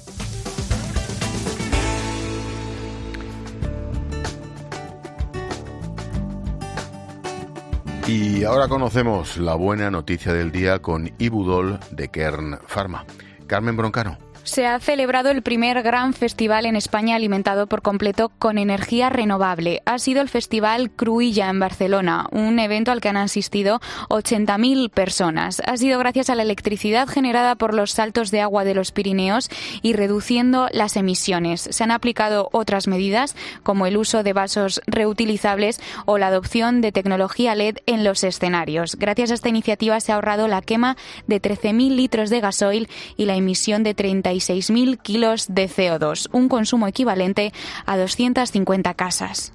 Y 8.09 8.43
ahora 8.45 8.69
conocemos 8.69 9.37
la 9.37 9.55
buena 9.55 9.91
noticia 9.91 10.33
del 10.33 10.51
día 10.51 10.79
con 10.79 11.13
Ibudol 11.19 11.79
de 11.91 12.09
Kern 12.09 12.59
Pharma. 12.67 13.05
Carmen 13.47 13.77
Broncano 13.77 14.17
se 14.49 14.67
ha 14.67 14.81
celebrado 14.81 15.31
el 15.31 15.43
primer 15.43 15.83
gran 15.83 16.15
festival 16.15 16.67
en 16.67 16.77
España 16.77 17.17
alimentado 17.17 17.67
por 17.67 17.83
completo 17.83 18.31
con 18.39 18.59
energía 18.59 19.11
renovable. 19.11 19.83
Ha 19.85 19.99
sido 19.99 20.23
el 20.23 20.29
Festival 20.29 20.91
Cruilla 20.91 21.49
en 21.51 21.61
Barcelona, 21.61 22.27
un 22.33 22.59
evento 22.59 22.91
al 22.91 23.01
que 23.01 23.09
han 23.09 23.17
asistido 23.17 23.81
80.000 24.09 24.91
personas. 24.91 25.61
Ha 25.67 25.77
sido 25.77 25.99
gracias 25.99 26.31
a 26.31 26.35
la 26.35 26.43
electricidad 26.43 27.09
generada 27.09 27.57
por 27.57 27.75
los 27.75 27.93
saltos 27.93 28.31
de 28.31 28.41
agua 28.41 28.65
de 28.65 28.75
los 28.75 28.91
Pirineos 28.91 29.51
y 29.83 29.93
reduciendo 29.93 30.69
las 30.73 30.97
emisiones. 30.97 31.69
Se 31.71 31.85
han 31.85 31.91
aplicado 31.91 32.49
otras 32.53 32.89
medidas 32.89 33.37
como 33.63 33.87
el 33.87 33.97
uso 33.97 34.23
de 34.23 34.33
vasos 34.33 34.81
reutilizables 34.87 35.81
o 36.07 36.19
la 36.19 36.29
adopción 36.29 36.81
de 36.81 36.93
tecnología 36.93 37.55
LED 37.55 37.79
en 37.87 38.05
los 38.05 38.25
escenarios. 38.25 38.97
Gracias 38.97 39.31
a 39.31 39.35
esta 39.35 39.49
iniciativa 39.49 40.01
se 40.01 40.13
ha 40.13 40.15
ahorrado 40.15 40.49
la 40.49 40.63
quema 40.63 40.97
de 41.27 41.41
13.000 41.41 41.95
litros 41.95 42.31
de 42.31 42.41
gasoil 42.41 42.89
y 43.17 43.27
la 43.27 43.37
emisión 43.37 43.83
de 43.83 43.95
30 43.95 44.33
6.000 44.39 45.01
kilos 45.01 45.47
de 45.49 45.69
CO2, 45.69 46.29
un 46.33 46.49
consumo 46.49 46.87
equivalente 46.87 47.53
a 47.87 47.97
250 47.97 48.95
casas. 48.95 49.53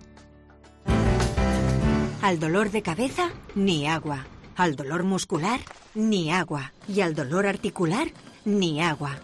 Al 2.21 2.39
dolor 2.39 2.71
de 2.71 2.81
cabeza, 2.81 3.31
ni 3.53 3.85
agua. 3.85 4.25
Al 4.55 4.75
dolor 4.75 5.03
muscular, 5.03 5.59
ni 5.93 6.31
agua. 6.31 6.71
Y 6.87 7.01
al 7.01 7.15
dolor 7.15 7.45
articular, 7.45 8.07
ni 8.45 8.81
agua. 8.81 9.17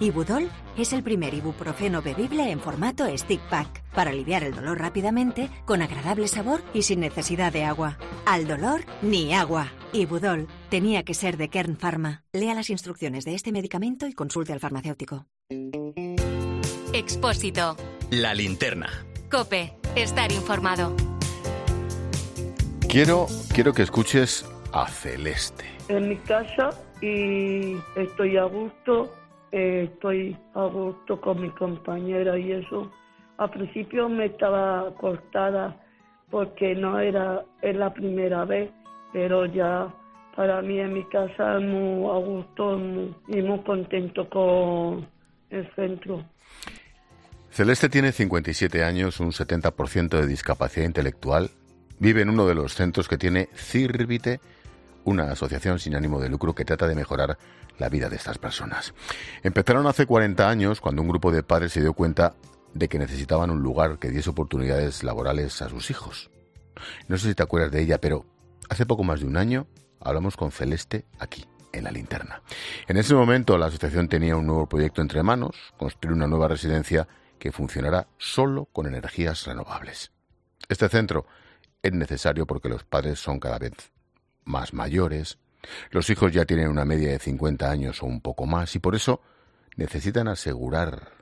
Ibudol 0.00 0.50
es 0.76 0.92
el 0.92 1.02
primer 1.02 1.34
ibuprofeno 1.34 2.02
bebible 2.02 2.50
en 2.50 2.60
formato 2.60 3.06
stick 3.16 3.40
pack 3.48 3.82
para 3.92 4.10
aliviar 4.10 4.44
el 4.44 4.54
dolor 4.54 4.78
rápidamente, 4.78 5.50
con 5.64 5.82
agradable 5.82 6.28
sabor 6.28 6.62
y 6.72 6.82
sin 6.82 7.00
necesidad 7.00 7.52
de 7.52 7.64
agua. 7.64 7.96
Al 8.26 8.46
dolor, 8.46 8.84
ni 9.02 9.34
agua. 9.34 9.72
Ibudol 9.94 10.48
tenía 10.70 11.04
que 11.04 11.14
ser 11.14 11.36
de 11.36 11.48
Kern 11.48 11.76
Pharma. 11.76 12.24
Lea 12.32 12.54
las 12.54 12.68
instrucciones 12.68 13.24
de 13.24 13.34
este 13.34 13.52
medicamento 13.52 14.06
y 14.06 14.12
consulte 14.12 14.52
al 14.52 14.60
farmacéutico. 14.60 15.26
Expósito. 16.92 17.76
La 18.10 18.34
linterna. 18.34 18.88
Cope. 19.30 19.72
Estar 19.96 20.32
informado. 20.32 20.94
Quiero, 22.88 23.26
quiero 23.54 23.72
que 23.72 23.82
escuches 23.82 24.44
a 24.72 24.88
Celeste. 24.88 25.64
En 25.88 26.08
mi 26.08 26.16
casa 26.16 26.70
y 27.00 27.76
estoy 27.96 28.36
a 28.36 28.44
gusto 28.44 29.10
eh, 29.56 29.88
estoy 29.92 30.36
a 30.54 30.64
gusto 30.64 31.20
con 31.20 31.40
mi 31.40 31.48
compañera 31.50 32.36
y 32.36 32.50
eso. 32.50 32.90
Al 33.36 33.50
principio 33.50 34.08
me 34.08 34.26
estaba 34.26 34.88
acostada 34.88 35.80
porque 36.28 36.74
no 36.74 36.98
era 36.98 37.44
es 37.62 37.76
la 37.76 37.94
primera 37.94 38.44
vez, 38.44 38.72
pero 39.14 39.46
ya 39.46 39.94
para 40.34 40.60
mí 40.60 40.80
en 40.80 40.92
mi 40.92 41.04
casa 41.04 41.60
muy 41.60 42.10
a 42.10 42.18
gusto 42.18 42.76
y 43.28 43.40
muy 43.40 43.60
contento 43.62 44.28
con 44.28 45.08
el 45.50 45.72
centro. 45.76 46.24
Celeste 47.50 47.88
tiene 47.88 48.10
57 48.10 48.82
años, 48.82 49.20
un 49.20 49.30
70% 49.30 50.08
de 50.08 50.26
discapacidad 50.26 50.84
intelectual. 50.84 51.50
Vive 52.00 52.22
en 52.22 52.30
uno 52.30 52.44
de 52.48 52.56
los 52.56 52.74
centros 52.74 53.06
que 53.06 53.16
tiene 53.16 53.48
Círvite, 53.54 54.40
una 55.04 55.30
asociación 55.30 55.78
sin 55.78 55.94
ánimo 55.94 56.20
de 56.20 56.28
lucro 56.28 56.52
que 56.52 56.64
trata 56.64 56.88
de 56.88 56.96
mejorar 56.96 57.38
la 57.78 57.88
vida 57.88 58.08
de 58.08 58.16
estas 58.16 58.38
personas. 58.38 58.94
Empezaron 59.44 59.86
hace 59.86 60.06
40 60.06 60.50
años 60.50 60.80
cuando 60.80 61.02
un 61.02 61.08
grupo 61.08 61.30
de 61.30 61.44
padres 61.44 61.72
se 61.72 61.80
dio 61.80 61.92
cuenta 61.92 62.34
de 62.72 62.88
que 62.88 62.98
necesitaban 62.98 63.52
un 63.52 63.62
lugar 63.62 64.00
que 64.00 64.10
diese 64.10 64.30
oportunidades 64.30 65.04
laborales 65.04 65.62
a 65.62 65.68
sus 65.68 65.88
hijos. 65.90 66.32
No 67.06 67.16
sé 67.16 67.28
si 67.28 67.34
te 67.36 67.44
acuerdas 67.44 67.70
de 67.70 67.82
ella, 67.82 68.00
pero 68.00 68.24
hace 68.68 68.86
poco 68.86 69.04
más 69.04 69.20
de 69.20 69.26
un 69.26 69.36
año 69.36 69.66
hablamos 70.00 70.36
con 70.36 70.50
Celeste 70.50 71.06
aquí, 71.18 71.44
en 71.72 71.84
la 71.84 71.90
linterna. 71.90 72.42
En 72.86 72.96
ese 72.96 73.14
momento 73.14 73.58
la 73.58 73.66
asociación 73.66 74.08
tenía 74.08 74.36
un 74.36 74.46
nuevo 74.46 74.68
proyecto 74.68 75.00
entre 75.00 75.22
manos, 75.22 75.56
construir 75.76 76.14
una 76.14 76.26
nueva 76.26 76.48
residencia 76.48 77.08
que 77.38 77.52
funcionará 77.52 78.08
solo 78.18 78.66
con 78.66 78.86
energías 78.86 79.46
renovables. 79.46 80.12
Este 80.68 80.88
centro 80.88 81.26
es 81.82 81.92
necesario 81.92 82.46
porque 82.46 82.68
los 82.68 82.84
padres 82.84 83.18
son 83.18 83.38
cada 83.38 83.58
vez 83.58 83.72
más 84.44 84.72
mayores, 84.72 85.38
los 85.90 86.10
hijos 86.10 86.32
ya 86.32 86.44
tienen 86.44 86.68
una 86.68 86.84
media 86.84 87.10
de 87.10 87.18
50 87.18 87.70
años 87.70 88.02
o 88.02 88.06
un 88.06 88.20
poco 88.20 88.46
más 88.46 88.74
y 88.76 88.78
por 88.78 88.94
eso 88.94 89.22
necesitan 89.76 90.28
asegurar 90.28 91.12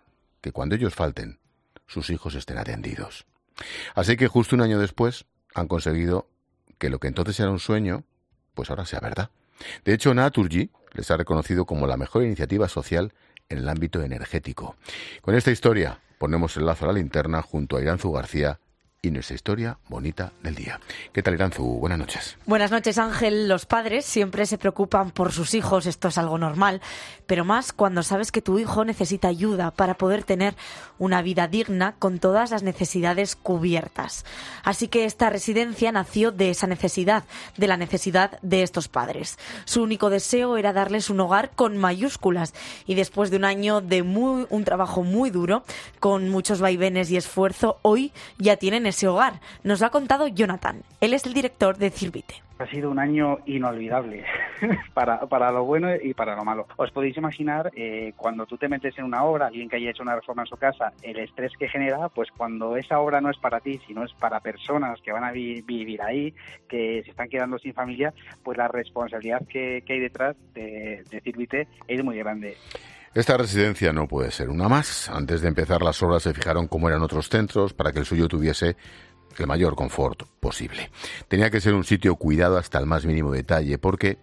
que 0.41 0.53
cuando 0.53 0.75
ellos 0.75 0.95
falten, 0.95 1.39
sus 1.87 2.11
hijos 2.11 2.35
estén 2.35 2.59
atendidos. 2.59 3.27
Así 3.95 4.17
que 4.17 4.29
justo 4.29 4.57
un 4.57 4.63
año 4.63 4.79
después 4.79 5.27
han 5.55 5.69
conseguido 5.69 6.29
que 6.83 6.91
lo 6.91 6.99
que 6.99 7.07
entonces 7.07 7.39
era 7.39 7.49
un 7.49 7.61
sueño, 7.61 8.03
pues 8.55 8.69
ahora 8.69 8.85
sea 8.85 8.99
verdad. 8.99 9.31
De 9.85 9.95
hecho, 9.95 10.15
Naturgy 10.15 10.69
les 10.95 11.09
ha 11.13 11.17
reconocido 11.17 11.65
como 11.65 11.87
la 11.87 11.97
mejor 11.97 12.25
iniciativa 12.25 12.69
social 12.69 13.13
en 13.49 13.59
el 13.59 13.69
ámbito 13.69 14.03
energético. 14.03 14.75
Con 15.21 15.37
esta 15.37 15.53
historia 15.53 16.01
ponemos 16.19 16.57
el 16.57 16.67
lazo 16.67 16.87
a 16.87 16.89
la 16.89 16.95
linterna 16.95 17.41
junto 17.41 17.77
a 17.77 17.83
Iranzu 17.83 18.11
García 18.11 18.59
y 19.05 19.11
nuestra 19.11 19.35
historia 19.35 19.79
bonita 19.89 20.33
del 20.45 20.55
día. 20.55 20.79
¿Qué 21.13 21.25
tal, 21.25 21.35
Iranzu? 21.35 21.65
Buenas 21.65 21.99
noches. 21.99 22.37
Buenas 22.47 22.71
noches, 22.71 22.99
Ángel. 22.99 23.49
Los 23.49 23.67
padres 23.67 24.05
siempre 24.05 24.47
se 24.47 24.59
preocupan 24.59 25.11
por 25.11 25.33
sus 25.33 25.55
hijos, 25.55 25.87
esto 25.87 26.07
es 26.07 26.19
algo 26.19 26.39
normal, 26.39 26.81
pero 27.27 27.45
más 27.45 27.73
cuando 27.73 28.05
sabes 28.05 28.31
que 28.31 28.43
tu 28.43 28.61
hijo 28.61 28.85
necesita 28.85 29.27
ayuda 29.27 29.73
para 29.73 29.95
poder 29.95 30.23
tener 30.23 30.55
una 31.01 31.21
vida 31.21 31.49
digna 31.49 31.97
con 31.99 32.21
todas 32.21 32.53
las 32.53 32.63
necesidades 32.63 33.35
cubiertas. 33.35 34.25
Así 34.63 34.87
que 34.87 35.05
esta 35.05 35.31
residencia 35.31 35.91
nació 35.91 36.31
de 36.31 36.51
esa 36.51 36.69
necesidad, 36.69 37.25
de 37.57 37.67
la 37.67 37.77
necesidad 37.77 38.39
de 38.43 38.63
estos 38.63 38.87
padres. 38.87 39.37
Su 39.65 39.83
único 39.83 40.11
deseo 40.11 40.57
era 40.59 40.73
darles 40.73 41.11
un 41.11 41.19
hogar 41.19 41.51
con 41.57 41.77
mayúsculas 41.77 42.55
y 42.87 42.95
después 42.95 43.33
de 43.33 43.39
un 43.39 43.47
año 43.47 43.81
de 43.81 44.05
muy, 44.05 44.47
un 44.49 44.63
trabajo 44.63 45.03
muy 45.03 45.31
duro, 45.31 45.65
con 45.99 46.29
muchos 46.29 46.61
vaivenes 46.61 47.11
y 47.11 47.17
esfuerzo, 47.17 47.79
hoy 47.83 48.13
ya 48.39 48.57
tienen 48.57 48.92
ese 48.93 49.09
hogar. 49.09 49.41
Nos 49.65 49.81
lo 49.81 49.87
ha 49.87 49.91
contado 49.91 50.29
Jonathan. 50.29 50.83
Él 51.01 51.15
es 51.15 51.27
el 51.27 51.35
director 51.35 51.77
de 51.77 51.91
Cirvite. 51.91 52.35
Ha 52.59 52.67
sido 52.67 52.91
un 52.91 53.01
año 53.01 53.39
inolvidable 53.47 54.25
para, 54.95 55.21
para 55.27 55.51
lo 55.51 55.65
bueno 55.65 55.89
y 56.01 56.15
para 56.15 56.37
lo 56.37 56.45
malo. 56.45 56.69
Os 56.77 56.93
podéis 56.93 57.17
imaginar 57.17 57.73
eh, 57.75 58.13
cuando 58.17 58.47
tú 58.47 58.57
te 58.57 58.69
metes 58.69 58.97
en 58.99 59.05
una 59.05 59.25
obra, 59.25 59.47
alguien 59.47 59.69
que 59.69 59.77
haya 59.77 59.91
hecho 59.91 60.05
una 60.05 60.15
reforma 60.15 60.43
en 60.43 60.47
su 60.47 60.57
casa, 60.57 60.93
el 61.03 61.19
estrés 61.19 61.53
que 61.59 61.69
genera, 61.69 62.09
pues 62.11 62.31
cuando 62.31 62.77
esa 62.77 63.01
obra 63.01 63.21
no 63.21 63.31
es 63.31 63.39
para 63.39 63.59
ti, 63.59 63.81
sino 63.87 64.05
es 64.05 64.13
para 64.13 64.39
personas 64.41 65.01
que 65.01 65.11
van 65.11 65.25
a 65.25 65.33
vivir 65.33 66.01
ahí, 66.03 66.33
que 66.69 67.03
se 67.03 67.11
están 67.11 67.29
quedando 67.29 67.59
sin 67.59 67.75
familia, 67.75 68.15
pues 68.45 68.57
la 68.57 68.69
responsabilidad 68.69 69.43
que, 69.49 69.83
hay 69.89 70.01
detrás 70.01 70.37
de, 70.55 71.03
de 71.11 71.21
Cirvite 71.21 71.67
es 71.89 72.05
muy 72.05 72.17
grande. 72.19 72.57
Esta 73.15 73.37
residencia 73.37 73.93
no 73.93 74.09
puede 74.09 74.31
ser 74.31 74.49
una 74.49 74.71
más. 74.71 75.11
Antes 75.11 75.43
de 75.43 75.49
empezar 75.49 75.83
las 75.83 76.03
obras 76.03 76.23
se 76.23 76.33
fijaron 76.33 76.67
cómo 76.67 76.89
eran 76.89 77.03
otros 77.03 77.29
centros 77.29 77.75
para 77.75 77.93
que 77.93 77.99
el 77.99 78.07
suyo 78.07 78.27
tuviese 78.27 78.77
el 79.37 79.47
mayor 79.47 79.75
confort 79.75 80.23
posible. 80.41 80.91
Tenía 81.29 81.51
que 81.51 81.61
ser 81.61 81.75
un 81.75 81.85
sitio 81.85 82.17
cuidado 82.17 82.57
hasta 82.57 82.79
el 82.79 82.87
más 82.87 83.05
mínimo 83.05 83.31
detalle 83.31 83.77
porque 83.77 84.19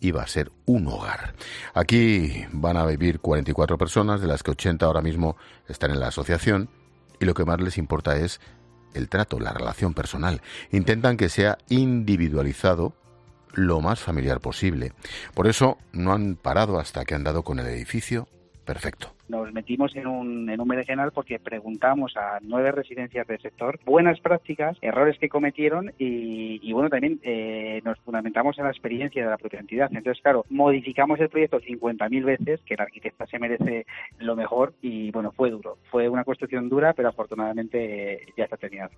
iba 0.00 0.22
a 0.22 0.26
ser 0.26 0.50
un 0.64 0.86
hogar. 0.86 1.34
Aquí 1.74 2.46
van 2.50 2.78
a 2.78 2.86
vivir 2.86 3.20
44 3.20 3.76
personas, 3.76 4.22
de 4.22 4.26
las 4.26 4.42
que 4.42 4.52
80 4.52 4.86
ahora 4.86 5.02
mismo 5.02 5.36
están 5.68 5.90
en 5.90 6.00
la 6.00 6.08
asociación, 6.08 6.70
y 7.20 7.26
lo 7.26 7.34
que 7.34 7.44
más 7.44 7.60
les 7.60 7.76
importa 7.76 8.16
es 8.16 8.40
el 8.94 9.08
trato, 9.08 9.38
la 9.40 9.52
relación 9.52 9.92
personal. 9.92 10.40
Intentan 10.70 11.16
que 11.16 11.28
sea 11.28 11.58
individualizado 11.68 12.94
lo 13.58 13.80
más 13.80 14.00
familiar 14.00 14.40
posible. 14.40 14.92
Por 15.34 15.46
eso 15.46 15.78
no 15.92 16.12
han 16.12 16.36
parado 16.36 16.78
hasta 16.78 17.04
que 17.04 17.14
han 17.14 17.24
dado 17.24 17.42
con 17.42 17.58
el 17.58 17.66
edificio 17.66 18.28
perfecto 18.64 19.17
nos 19.28 19.52
metimos 19.52 19.94
en 19.96 20.06
un, 20.06 20.48
en 20.48 20.60
un 20.60 20.68
porque 21.12 21.38
preguntamos 21.38 22.16
a 22.16 22.38
nueve 22.40 22.72
residencias 22.72 23.26
del 23.26 23.40
sector 23.40 23.78
buenas 23.84 24.20
prácticas, 24.20 24.76
errores 24.80 25.18
que 25.18 25.28
cometieron 25.28 25.92
y, 25.98 26.72
bueno, 26.72 26.88
también 26.88 27.20
eh, 27.22 27.80
nos 27.84 27.98
fundamentamos 28.00 28.58
en 28.58 28.64
la 28.64 28.70
experiencia 28.70 29.24
de 29.24 29.30
la 29.30 29.38
propia 29.38 29.60
entidad. 29.60 29.90
Entonces, 29.92 30.22
claro, 30.22 30.44
modificamos 30.50 31.18
el 31.20 31.28
proyecto 31.28 31.60
50.000 31.60 32.24
veces, 32.24 32.60
que 32.64 32.76
la 32.76 32.84
arquitecta 32.84 33.26
se 33.26 33.38
merece 33.38 33.86
lo 34.18 34.36
mejor 34.36 34.74
y 34.82 35.10
bueno, 35.10 35.32
fue 35.32 35.50
duro. 35.50 35.78
Fue 35.90 36.08
una 36.08 36.24
construcción 36.24 36.68
dura, 36.68 36.92
pero 36.92 37.08
afortunadamente 37.08 38.12
eh, 38.12 38.26
ya 38.36 38.44
está 38.44 38.56
terminada. 38.56 38.90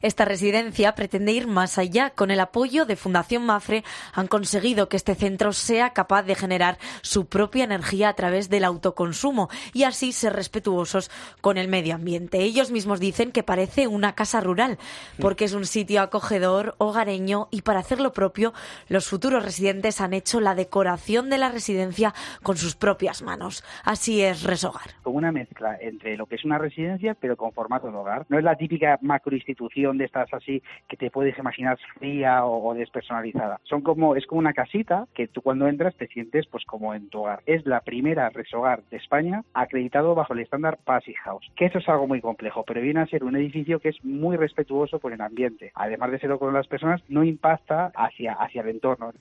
Esta 0.00 0.24
residencia 0.24 0.94
pretende 0.94 1.32
ir 1.32 1.46
más 1.46 1.78
allá. 1.78 2.10
Con 2.10 2.30
el 2.30 2.40
apoyo 2.40 2.86
de 2.86 2.96
Fundación 2.96 3.44
Mafre 3.44 3.84
han 4.14 4.28
conseguido 4.28 4.88
que 4.88 4.96
este 4.96 5.14
centro 5.14 5.52
sea 5.52 5.90
capaz 5.90 6.22
de 6.22 6.34
generar 6.34 6.78
su 7.02 7.26
propia 7.26 7.64
energía 7.64 8.08
a 8.08 8.14
través 8.14 8.48
del 8.48 8.64
autoconsumo 8.64 9.48
y 9.72 9.84
así 9.84 10.12
ser 10.12 10.32
respetuosos 10.32 11.10
con 11.40 11.58
el 11.58 11.68
medio 11.68 11.94
ambiente. 11.94 12.38
Ellos 12.38 12.70
mismos 12.70 13.00
dicen 13.00 13.32
que 13.32 13.42
parece 13.42 13.86
una 13.86 14.14
casa 14.14 14.40
rural 14.40 14.78
porque 15.20 15.44
es 15.44 15.54
un 15.54 15.66
sitio 15.66 16.02
acogedor, 16.02 16.74
hogareño 16.78 17.48
y 17.50 17.62
para 17.62 17.80
hacer 17.80 18.00
lo 18.00 18.12
propio 18.12 18.52
los 18.88 19.08
futuros 19.08 19.44
residentes 19.44 20.00
han 20.00 20.12
hecho 20.12 20.40
la 20.40 20.54
decoración 20.54 21.30
de 21.30 21.38
la 21.38 21.50
residencia 21.50 22.14
con 22.42 22.56
sus 22.56 22.76
propias 22.76 23.22
manos. 23.22 23.64
Así 23.84 24.22
es 24.22 24.42
Resogar. 24.42 24.90
Como 25.02 25.18
una 25.18 25.32
mezcla 25.32 25.76
entre 25.80 26.16
lo 26.16 26.26
que 26.26 26.36
es 26.36 26.44
una 26.44 26.58
residencia 26.58 27.14
pero 27.14 27.36
con 27.36 27.52
formato 27.52 27.90
de 27.90 27.96
hogar. 27.96 28.26
No 28.28 28.38
es 28.38 28.44
la 28.44 28.56
típica 28.56 28.98
macroinstitución 29.02 29.98
de 29.98 30.04
estas 30.04 30.32
así 30.32 30.62
que 30.88 30.96
te 30.96 31.10
puedes 31.10 31.38
imaginar 31.38 31.78
fría 31.98 32.44
o, 32.44 32.74
despersonalizada. 32.74 33.60
Son 33.64 33.82
como 33.82 34.16
es 34.16 34.26
como 34.26 34.38
una 34.38 34.52
casita 34.52 35.06
que 35.14 35.28
tú 35.28 35.42
cuando 35.42 35.68
entras 35.68 35.94
te 35.96 36.06
sientes 36.08 36.46
pues 36.46 36.64
como 36.64 36.94
en 36.94 37.08
tu 37.08 37.20
hogar. 37.20 37.42
Es 37.46 37.66
la 37.66 37.80
primera 37.80 38.30
Resogar 38.30 38.82
de 38.90 38.96
España 38.96 39.42
acreditado 39.54 40.14
bajo 40.14 40.32
el 40.32 40.40
estándar 40.40 40.78
Passy 40.84 41.14
House, 41.14 41.50
que 41.56 41.66
eso 41.66 41.78
es 41.78 41.88
algo 41.88 42.06
muy 42.06 42.20
complejo, 42.20 42.64
pero 42.66 42.80
viene 42.80 43.00
a 43.00 43.06
ser 43.06 43.24
un 43.24 43.36
edificio 43.36 43.80
que 43.80 43.90
es 43.90 44.04
muy 44.04 44.36
respetuoso 44.36 44.98
por 44.98 45.12
el 45.12 45.20
ambiente. 45.20 45.72
Además 45.74 46.10
de 46.10 46.18
serlo 46.18 46.38
con 46.38 46.52
las 46.52 46.66
personas, 46.66 47.02
no 47.08 47.24
impacta 47.24 47.92
hacia, 47.94 48.34
hacia 48.34 48.62
el 48.62 48.68
entorno. 48.68 49.12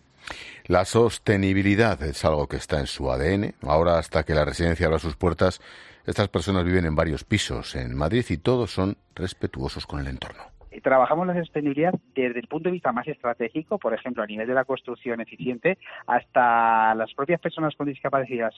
La 0.66 0.86
sostenibilidad 0.86 2.02
es 2.04 2.24
algo 2.26 2.48
que 2.48 2.58
está 2.58 2.80
en 2.80 2.88
su 2.88 3.10
ADN. 3.12 3.56
Ahora, 3.62 3.98
hasta 3.98 4.24
que 4.24 4.34
la 4.34 4.46
residencia 4.46 4.86
abra 4.86 5.00
sus 5.00 5.16
puertas, 5.16 5.62
estas 6.06 6.28
personas 6.28 6.66
viven 6.66 6.86
en 6.86 6.96
varios 6.96 7.24
pisos 7.24 7.76
en 7.76 7.96
Madrid 7.96 8.26
y 8.30 8.38
todos 8.38 8.72
son 8.72 8.98
respetuosos 9.16 9.86
con 9.86 10.00
el 10.00 10.08
entorno 10.08 10.59
trabajamos 10.82 11.28
la 11.28 11.34
sostenibilidad 11.36 11.94
desde 12.16 12.40
el 12.40 12.48
punto 12.48 12.70
de 12.70 12.74
vista 12.74 12.92
más 12.92 13.08
estratégico, 13.08 13.78
por 13.78 13.94
ejemplo, 13.94 14.24
a 14.24 14.28
nivel 14.28 14.48
de 14.48 14.54
la 14.54 14.66
construcción 14.66 15.20
eficiente, 15.22 15.78
hasta 16.08 16.94
las 16.96 17.14
propias 17.14 17.42
personas 17.42 17.76
con 17.76 17.88
discapacidad, 17.88 18.52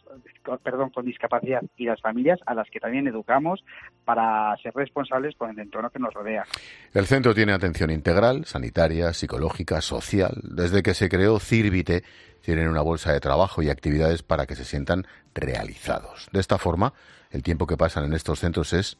perdón, 0.63 0.89
con 0.89 1.05
discapacidad 1.05 1.61
y 1.77 1.85
las 1.85 2.01
familias 2.01 2.39
a 2.45 2.53
las 2.53 2.69
que 2.69 2.79
también 2.79 3.07
educamos 3.07 3.63
para 4.05 4.55
ser 4.57 4.73
responsables 4.73 5.35
con 5.35 5.49
el 5.49 5.59
entorno 5.59 5.89
que 5.89 5.99
nos 5.99 6.13
rodea. 6.13 6.45
El 6.93 7.05
centro 7.05 7.33
tiene 7.33 7.53
atención 7.53 7.89
integral, 7.89 8.45
sanitaria, 8.45 9.13
psicológica, 9.13 9.81
social. 9.81 10.33
Desde 10.43 10.83
que 10.83 10.93
se 10.93 11.09
creó 11.09 11.39
Cirvite, 11.39 12.03
tienen 12.41 12.67
una 12.67 12.81
bolsa 12.81 13.13
de 13.13 13.19
trabajo 13.19 13.61
y 13.61 13.69
actividades 13.69 14.23
para 14.23 14.45
que 14.45 14.55
se 14.55 14.65
sientan 14.65 15.05
realizados. 15.33 16.29
De 16.31 16.39
esta 16.39 16.57
forma, 16.57 16.93
el 17.29 17.43
tiempo 17.43 17.67
que 17.67 17.77
pasan 17.77 18.05
en 18.05 18.13
estos 18.13 18.39
centros 18.39 18.73
es 18.73 18.97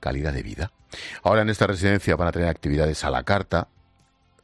calidad 0.00 0.32
de 0.32 0.42
vida. 0.42 0.72
Ahora 1.22 1.42
en 1.42 1.50
esta 1.50 1.66
residencia 1.66 2.16
van 2.16 2.28
a 2.28 2.32
tener 2.32 2.48
actividades 2.48 3.04
a 3.04 3.10
la 3.10 3.22
carta, 3.22 3.68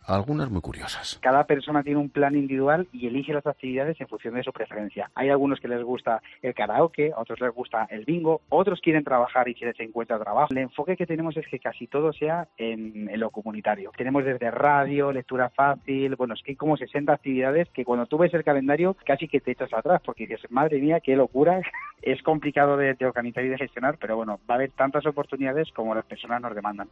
algunas 0.07 0.51
muy 0.51 0.61
curiosas. 0.61 1.19
Cada 1.23 1.45
persona 1.45 1.83
tiene 1.83 1.99
un 1.99 2.11
plan 2.11 2.35
individual 2.35 2.87
y 2.93 3.07
elige 3.07 3.33
las 3.33 3.47
actividades 3.47 4.01
en 4.01 4.09
función 4.09 4.35
de 4.35 4.43
su 4.43 4.53
preferencia. 4.53 5.11
Hay 5.15 5.29
algunos 5.29 5.61
que 5.61 5.69
les 5.69 5.83
gusta 5.83 6.23
el 6.43 6.55
karaoke, 6.55 7.13
otros 7.17 7.41
les 7.41 7.53
gusta 7.53 7.87
el 7.91 8.05
bingo, 8.05 8.41
otros 8.49 8.81
quieren 8.81 9.05
trabajar 9.05 9.49
y 9.49 9.55
si 9.55 9.65
les 9.65 9.79
encuentra 9.81 10.19
trabajo. 10.19 10.49
El 10.51 10.59
enfoque 10.59 10.97
que 10.97 11.07
tenemos 11.07 11.37
es 11.37 11.47
que 11.47 11.59
casi 11.59 11.87
todo 11.87 12.13
sea 12.13 12.49
en, 12.57 13.11
lo 13.19 13.31
comunitario. 13.31 13.91
Tenemos 13.97 14.25
desde 14.25 14.51
radio, 14.51 15.13
lectura 15.13 15.51
fácil, 15.51 16.15
bueno, 16.17 16.35
es 16.35 16.43
que 16.43 16.53
hay 16.53 16.57
como 16.57 16.77
60 16.77 17.13
actividades 17.13 17.69
que 17.71 17.85
cuando 17.85 18.07
tú 18.07 18.19
ves 18.19 18.33
el 18.35 18.45
calendario 18.45 18.97
casi 19.05 19.29
que 19.29 19.41
te 19.41 19.53
echas 19.53 19.73
atrás 19.73 20.01
porque 20.05 20.27
dices, 20.27 20.51
madre 20.51 20.81
mía, 20.81 21.01
qué 21.01 21.17
locura. 21.17 21.61
es 22.03 22.23
complicado 22.23 22.77
de 22.77 22.97
organizar 23.05 23.45
y 23.45 23.49
de 23.49 23.59
gestionar, 23.59 23.97
pero 23.99 24.17
bueno, 24.17 24.39
va 24.49 24.55
a 24.55 24.59
haber 24.59 24.71
tantas 24.71 25.05
oportunidades 25.07 25.73
como 25.73 25.95
las 25.95 26.05
personas 26.05 26.41
nos 26.41 26.55
demandan 26.55 26.89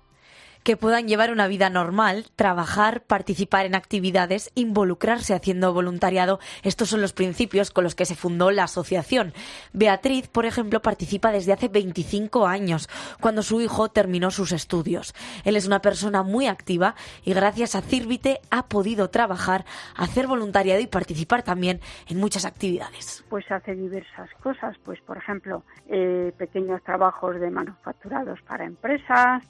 que 0.64 0.78
puedan 0.78 1.06
llevar 1.06 1.30
una 1.30 1.46
vida 1.46 1.68
normal, 1.68 2.24
trabajar, 2.36 3.02
participar 3.02 3.66
en 3.66 3.74
actividades, 3.74 4.50
involucrarse 4.54 5.34
haciendo 5.34 5.72
voluntariado. 5.74 6.40
Estos 6.62 6.88
son 6.88 7.02
los 7.02 7.12
principios 7.12 7.70
con 7.70 7.84
los 7.84 7.94
que 7.94 8.06
se 8.06 8.16
fundó 8.16 8.50
la 8.50 8.64
asociación. 8.64 9.34
Beatriz, 9.74 10.26
por 10.28 10.46
ejemplo, 10.46 10.80
participa 10.80 11.30
desde 11.30 11.52
hace 11.52 11.68
25 11.68 12.46
años, 12.46 12.88
cuando 13.20 13.42
su 13.42 13.60
hijo 13.60 13.90
terminó 13.90 14.30
sus 14.30 14.52
estudios. 14.52 15.14
Él 15.44 15.56
es 15.56 15.66
una 15.66 15.80
persona 15.80 16.22
muy 16.22 16.46
activa 16.46 16.94
y 17.24 17.34
gracias 17.34 17.74
a 17.74 17.82
Cirvite 17.82 18.40
ha 18.50 18.66
podido 18.66 19.10
trabajar, 19.10 19.66
hacer 19.94 20.26
voluntariado 20.26 20.80
y 20.80 20.86
participar 20.86 21.42
también 21.42 21.80
en 22.08 22.18
muchas 22.18 22.46
actividades. 22.46 23.22
Pues 23.28 23.44
hace 23.50 23.74
diversas 23.74 24.30
cosas, 24.42 24.76
pues 24.82 24.98
por 25.02 25.18
ejemplo, 25.18 25.62
eh, 25.88 26.32
pequeños 26.38 26.82
trabajos 26.82 27.38
de 27.38 27.50
manufacturados 27.50 28.40
para 28.42 28.64
empresas, 28.64 29.42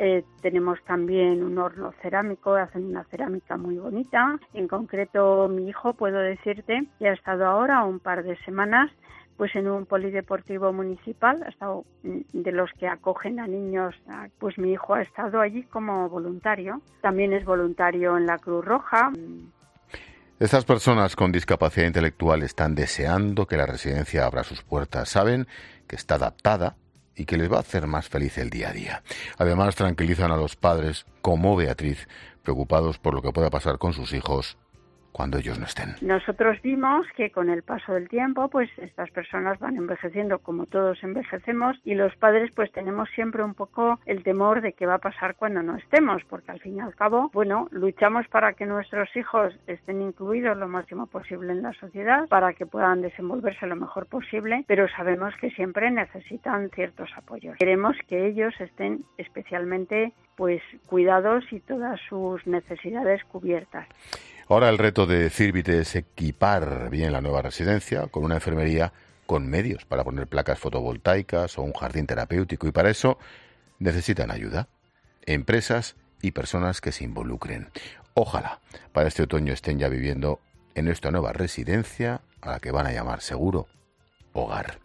Eh, 0.00 0.24
tenemos 0.40 0.78
también 0.84 1.42
un 1.42 1.58
horno 1.58 1.92
cerámico, 2.00 2.54
hacen 2.54 2.86
una 2.86 3.02
cerámica 3.04 3.56
muy 3.56 3.78
bonita. 3.78 4.38
En 4.54 4.68
concreto, 4.68 5.48
mi 5.48 5.68
hijo, 5.68 5.92
puedo 5.92 6.18
decirte, 6.18 6.86
que 7.00 7.08
ha 7.08 7.12
estado 7.12 7.44
ahora 7.46 7.82
un 7.82 7.98
par 7.98 8.22
de 8.22 8.36
semanas 8.44 8.90
pues 9.36 9.54
en 9.54 9.68
un 9.68 9.86
polideportivo 9.86 10.72
municipal, 10.72 11.40
ha 11.44 11.48
estado 11.48 11.84
mm, 12.02 12.18
de 12.32 12.52
los 12.52 12.70
que 12.72 12.88
acogen 12.88 13.38
a 13.38 13.46
niños, 13.46 13.94
pues 14.38 14.58
mi 14.58 14.72
hijo 14.72 14.94
ha 14.94 15.02
estado 15.02 15.40
allí 15.40 15.62
como 15.62 16.08
voluntario, 16.08 16.82
también 17.00 17.32
es 17.32 17.44
voluntario 17.44 18.16
en 18.16 18.26
la 18.26 18.36
Cruz 18.38 18.64
Roja. 18.64 19.12
Estas 20.40 20.64
personas 20.64 21.14
con 21.14 21.30
discapacidad 21.30 21.86
intelectual 21.86 22.42
están 22.42 22.74
deseando 22.74 23.46
que 23.46 23.56
la 23.56 23.66
residencia 23.66 24.26
abra 24.26 24.42
sus 24.42 24.62
puertas, 24.62 25.08
saben 25.08 25.46
que 25.86 25.94
está 25.94 26.16
adaptada 26.16 26.74
y 27.18 27.26
que 27.26 27.36
les 27.36 27.52
va 27.52 27.56
a 27.56 27.60
hacer 27.60 27.86
más 27.86 28.08
feliz 28.08 28.38
el 28.38 28.48
día 28.48 28.70
a 28.70 28.72
día. 28.72 29.02
Además, 29.36 29.74
tranquilizan 29.74 30.30
a 30.30 30.36
los 30.36 30.56
padres, 30.56 31.04
como 31.20 31.56
Beatriz, 31.56 32.08
preocupados 32.42 32.98
por 32.98 33.12
lo 33.12 33.20
que 33.20 33.32
pueda 33.32 33.50
pasar 33.50 33.78
con 33.78 33.92
sus 33.92 34.12
hijos 34.14 34.56
cuando 35.12 35.38
ellos 35.38 35.58
no 35.58 35.66
estén. 35.66 35.94
Nosotros 36.00 36.60
vimos 36.62 37.06
que 37.16 37.30
con 37.30 37.50
el 37.50 37.62
paso 37.62 37.94
del 37.94 38.08
tiempo, 38.08 38.48
pues 38.48 38.70
estas 38.78 39.10
personas 39.10 39.58
van 39.58 39.76
envejeciendo 39.76 40.38
como 40.38 40.66
todos 40.66 41.02
envejecemos 41.02 41.76
y 41.84 41.94
los 41.94 42.14
padres 42.16 42.50
pues 42.54 42.70
tenemos 42.72 43.08
siempre 43.10 43.42
un 43.42 43.54
poco 43.54 43.98
el 44.06 44.22
temor 44.22 44.60
de 44.60 44.72
qué 44.72 44.86
va 44.86 44.94
a 44.94 44.98
pasar 44.98 45.36
cuando 45.36 45.62
no 45.62 45.76
estemos, 45.76 46.22
porque 46.28 46.52
al 46.52 46.60
fin 46.60 46.76
y 46.76 46.80
al 46.80 46.94
cabo, 46.94 47.30
bueno, 47.32 47.68
luchamos 47.70 48.26
para 48.28 48.52
que 48.52 48.66
nuestros 48.66 49.14
hijos 49.16 49.54
estén 49.66 50.02
incluidos 50.02 50.56
lo 50.56 50.68
máximo 50.68 51.06
posible 51.06 51.52
en 51.52 51.62
la 51.62 51.72
sociedad, 51.74 52.28
para 52.28 52.52
que 52.54 52.66
puedan 52.66 53.02
desenvolverse 53.02 53.66
lo 53.66 53.76
mejor 53.76 54.06
posible, 54.06 54.64
pero 54.66 54.88
sabemos 54.88 55.34
que 55.40 55.50
siempre 55.50 55.90
necesitan 55.90 56.70
ciertos 56.70 57.10
apoyos. 57.16 57.56
Queremos 57.58 57.96
que 58.08 58.26
ellos 58.26 58.54
estén 58.60 59.04
especialmente 59.16 60.12
pues 60.36 60.62
cuidados 60.86 61.44
y 61.52 61.60
todas 61.60 62.00
sus 62.08 62.46
necesidades 62.46 63.24
cubiertas. 63.24 63.88
Ahora 64.48 64.70
el 64.70 64.78
reto 64.78 65.06
de 65.06 65.28
Cirbite 65.28 65.80
es 65.80 65.94
equipar 65.94 66.88
bien 66.88 67.12
la 67.12 67.20
nueva 67.20 67.42
residencia 67.42 68.06
con 68.06 68.24
una 68.24 68.36
enfermería 68.36 68.94
con 69.26 69.46
medios 69.46 69.84
para 69.84 70.04
poner 70.04 70.26
placas 70.26 70.58
fotovoltaicas 70.58 71.58
o 71.58 71.62
un 71.62 71.74
jardín 71.74 72.06
terapéutico 72.06 72.66
y 72.66 72.72
para 72.72 72.88
eso 72.88 73.18
necesitan 73.78 74.30
ayuda, 74.30 74.68
empresas 75.26 75.96
y 76.22 76.30
personas 76.30 76.80
que 76.80 76.92
se 76.92 77.04
involucren. 77.04 77.68
Ojalá 78.14 78.60
para 78.92 79.08
este 79.08 79.24
otoño 79.24 79.52
estén 79.52 79.78
ya 79.78 79.90
viviendo 79.90 80.40
en 80.74 80.88
esta 80.88 81.10
nueva 81.10 81.34
residencia 81.34 82.22
a 82.40 82.52
la 82.52 82.58
que 82.58 82.70
van 82.70 82.86
a 82.86 82.92
llamar 82.92 83.20
seguro 83.20 83.66
hogar. 84.32 84.78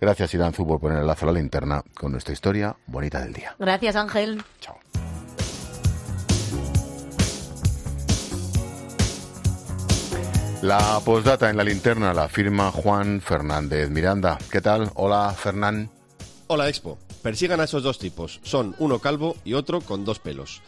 Gracias 0.00 0.32
Iranzu 0.32 0.64
por 0.64 0.78
poner 0.78 0.98
el 0.98 1.06
lazo 1.08 1.28
a 1.28 1.32
la 1.32 1.40
linterna 1.40 1.82
con 1.94 2.12
nuestra 2.12 2.32
historia 2.32 2.76
bonita 2.86 3.20
del 3.20 3.32
día. 3.32 3.56
Gracias 3.58 3.96
Ángel. 3.96 4.44
Chao. 4.60 4.77
La 10.62 11.00
postdata 11.04 11.48
en 11.50 11.56
la 11.56 11.62
linterna 11.62 12.12
la 12.12 12.28
firma 12.28 12.72
Juan 12.72 13.20
Fernández 13.20 13.88
Miranda. 13.90 14.38
¿Qué 14.50 14.60
tal? 14.60 14.90
Hola, 14.96 15.32
Fernán. 15.32 15.88
Hola, 16.48 16.68
Expo. 16.68 16.98
Persigan 17.22 17.60
a 17.60 17.64
esos 17.64 17.84
dos 17.84 18.00
tipos. 18.00 18.40
Son 18.42 18.74
uno 18.80 18.98
calvo 18.98 19.36
y 19.44 19.54
otro 19.54 19.80
con 19.80 20.04
dos 20.04 20.18
pelos. 20.18 20.60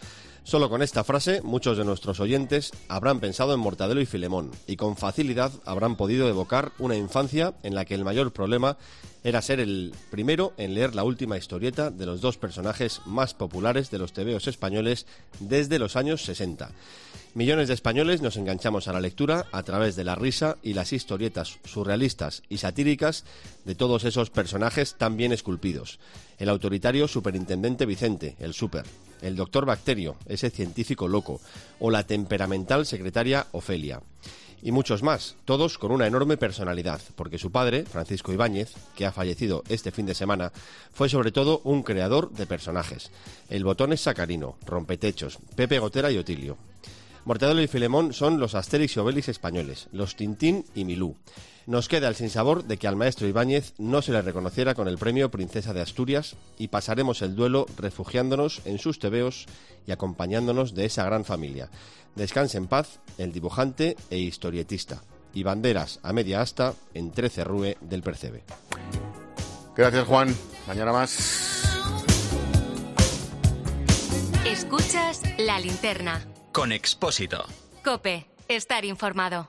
Solo 0.44 0.70
con 0.70 0.82
esta 0.82 1.02
frase, 1.02 1.42
muchos 1.42 1.76
de 1.76 1.84
nuestros 1.84 2.20
oyentes 2.20 2.70
habrán 2.88 3.18
pensado 3.18 3.52
en 3.52 3.60
Mortadelo 3.60 4.00
y 4.00 4.06
Filemón, 4.06 4.52
y 4.66 4.76
con 4.76 4.96
facilidad 4.96 5.52
habrán 5.64 5.96
podido 5.96 6.28
evocar 6.28 6.72
una 6.78 6.96
infancia 6.96 7.54
en 7.62 7.74
la 7.74 7.84
que 7.84 7.94
el 7.94 8.04
mayor 8.04 8.32
problema 8.32 8.78
era 9.22 9.42
ser 9.42 9.60
el 9.60 9.92
primero 10.10 10.54
en 10.56 10.74
leer 10.74 10.94
la 10.94 11.04
última 11.04 11.36
historieta 11.36 11.90
de 11.90 12.06
los 12.06 12.20
dos 12.20 12.38
personajes 12.38 13.02
más 13.06 13.34
populares 13.34 13.90
de 13.90 13.98
los 13.98 14.12
tebeos 14.12 14.46
españoles 14.46 15.06
desde 15.40 15.78
los 15.78 15.96
años 15.96 16.24
60. 16.24 16.70
Millones 17.32 17.68
de 17.68 17.74
españoles 17.74 18.22
nos 18.22 18.36
enganchamos 18.36 18.88
a 18.88 18.92
la 18.92 18.98
lectura 18.98 19.46
a 19.52 19.62
través 19.62 19.94
de 19.94 20.02
la 20.02 20.16
risa 20.16 20.56
y 20.64 20.74
las 20.74 20.92
historietas 20.92 21.60
surrealistas 21.64 22.42
y 22.48 22.58
satíricas 22.58 23.24
de 23.64 23.76
todos 23.76 24.02
esos 24.02 24.30
personajes 24.30 24.96
tan 24.96 25.16
bien 25.16 25.30
esculpidos. 25.30 26.00
El 26.38 26.48
autoritario 26.48 27.06
superintendente 27.06 27.86
Vicente, 27.86 28.34
el 28.40 28.52
super, 28.52 28.84
el 29.22 29.36
doctor 29.36 29.64
Bacterio, 29.64 30.16
ese 30.26 30.50
científico 30.50 31.06
loco, 31.06 31.40
o 31.78 31.92
la 31.92 32.02
temperamental 32.02 32.84
secretaria 32.84 33.46
Ofelia. 33.52 34.02
Y 34.60 34.72
muchos 34.72 35.04
más, 35.04 35.36
todos 35.44 35.78
con 35.78 35.92
una 35.92 36.08
enorme 36.08 36.36
personalidad, 36.36 37.00
porque 37.14 37.38
su 37.38 37.52
padre, 37.52 37.84
Francisco 37.84 38.32
Ibáñez, 38.32 38.72
que 38.96 39.06
ha 39.06 39.12
fallecido 39.12 39.62
este 39.68 39.92
fin 39.92 40.04
de 40.04 40.16
semana, 40.16 40.50
fue 40.92 41.08
sobre 41.08 41.30
todo 41.30 41.60
un 41.62 41.84
creador 41.84 42.32
de 42.32 42.46
personajes. 42.46 43.12
El 43.48 43.62
botón 43.62 43.92
es 43.92 44.00
Sacarino, 44.00 44.56
Rompetechos, 44.66 45.38
Pepe 45.54 45.78
Gotera 45.78 46.10
y 46.10 46.18
Otilio. 46.18 46.58
Mortadelo 47.24 47.62
y 47.62 47.66
Filemón 47.68 48.12
son 48.12 48.40
los 48.40 48.54
Asterix 48.54 48.96
y 48.96 49.00
Obelix 49.00 49.28
españoles, 49.28 49.88
los 49.92 50.16
Tintín 50.16 50.64
y 50.74 50.84
Milú. 50.84 51.16
Nos 51.66 51.88
queda 51.88 52.08
el 52.08 52.16
sinsabor 52.16 52.64
de 52.64 52.78
que 52.78 52.88
al 52.88 52.96
maestro 52.96 53.28
Ibáñez 53.28 53.74
no 53.78 54.02
se 54.02 54.12
le 54.12 54.22
reconociera 54.22 54.74
con 54.74 54.88
el 54.88 54.98
premio 54.98 55.30
Princesa 55.30 55.72
de 55.72 55.82
Asturias 55.82 56.34
y 56.58 56.68
pasaremos 56.68 57.22
el 57.22 57.36
duelo 57.36 57.66
refugiándonos 57.76 58.62
en 58.64 58.78
sus 58.78 58.98
tebeos 58.98 59.46
y 59.86 59.92
acompañándonos 59.92 60.74
de 60.74 60.86
esa 60.86 61.04
gran 61.04 61.24
familia. 61.24 61.70
Descanse 62.16 62.58
en 62.58 62.66
paz 62.66 63.00
el 63.18 63.32
dibujante 63.32 63.96
e 64.10 64.18
historietista. 64.18 65.02
Y 65.32 65.44
banderas 65.44 66.00
a 66.02 66.12
media 66.12 66.40
asta 66.40 66.74
en 66.92 67.12
13 67.12 67.44
Rue 67.44 67.76
del 67.80 68.02
Percebe. 68.02 68.42
Gracias, 69.76 70.06
Juan. 70.08 70.34
Mañana 70.66 70.92
más. 70.92 71.62
Escuchas 74.44 75.22
la 75.38 75.60
linterna. 75.60 76.29
Con 76.52 76.72
Expósito. 76.72 77.46
Cope, 77.84 78.26
estar 78.48 78.84
informado. 78.84 79.48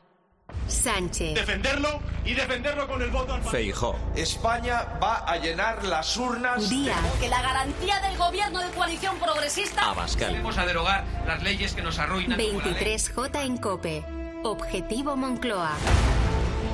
Sánchez. 0.68 1.34
Defenderlo 1.34 2.00
y 2.24 2.34
defenderlo 2.34 2.88
con 2.88 3.02
el 3.02 3.10
voto 3.10 3.34
al 3.34 3.44
Feijó. 3.44 3.98
España 4.16 5.00
va 5.02 5.18
a 5.26 5.38
llenar 5.38 5.84
las 5.84 6.16
urnas. 6.18 6.70
Día. 6.70 6.96
Que 7.20 7.28
la 7.28 7.42
garantía 7.42 8.00
del 8.02 8.18
gobierno 8.18 8.60
de 8.60 8.70
coalición 8.70 9.18
progresista. 9.18 9.90
Abascal. 9.90 10.36
Vamos 10.36 10.58
a 10.60 10.66
derogar 10.66 11.04
las 11.26 11.42
leyes 11.42 11.74
que 11.74 11.82
nos 11.82 11.98
arruinan. 11.98 12.38
23J 12.38 13.46
en 13.46 13.58
Cope. 13.58 14.06
Objetivo 14.44 15.16
Moncloa. 15.16 15.72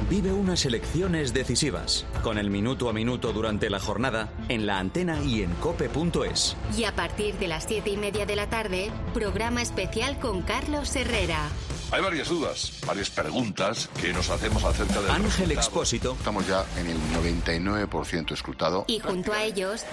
Vive 0.09 0.31
unas 0.31 0.65
elecciones 0.65 1.33
decisivas, 1.33 2.05
con 2.23 2.37
el 2.37 2.49
minuto 2.49 2.87
a 2.87 2.93
minuto 2.93 3.33
durante 3.33 3.69
la 3.69 3.81
jornada, 3.81 4.29
en 4.47 4.65
la 4.65 4.79
antena 4.79 5.21
y 5.21 5.43
en 5.43 5.51
cope.es. 5.55 6.55
Y 6.77 6.85
a 6.85 6.95
partir 6.95 7.35
de 7.39 7.49
las 7.49 7.65
siete 7.65 7.89
y 7.89 7.97
media 7.97 8.25
de 8.25 8.37
la 8.37 8.49
tarde, 8.49 8.89
programa 9.13 9.61
especial 9.61 10.17
con 10.17 10.43
Carlos 10.43 10.95
Herrera. 10.95 11.49
Hay 11.89 12.01
varias 12.01 12.27
dudas, 12.27 12.81
varias 12.85 13.09
preguntas 13.09 13.89
que 14.01 14.11
nos 14.11 14.29
hacemos 14.29 14.61
acerca 14.65 15.01
del 15.01 15.09
Ángel. 15.09 15.51
Expósito. 15.53 16.15
Estamos 16.19 16.45
ya 16.45 16.65
en 16.77 16.87
el 16.87 16.97
99% 16.97 18.33
escrutado. 18.33 18.83
Y 18.87 18.99
junto 18.99 19.31
a 19.31 19.43
ellos, 19.43 19.83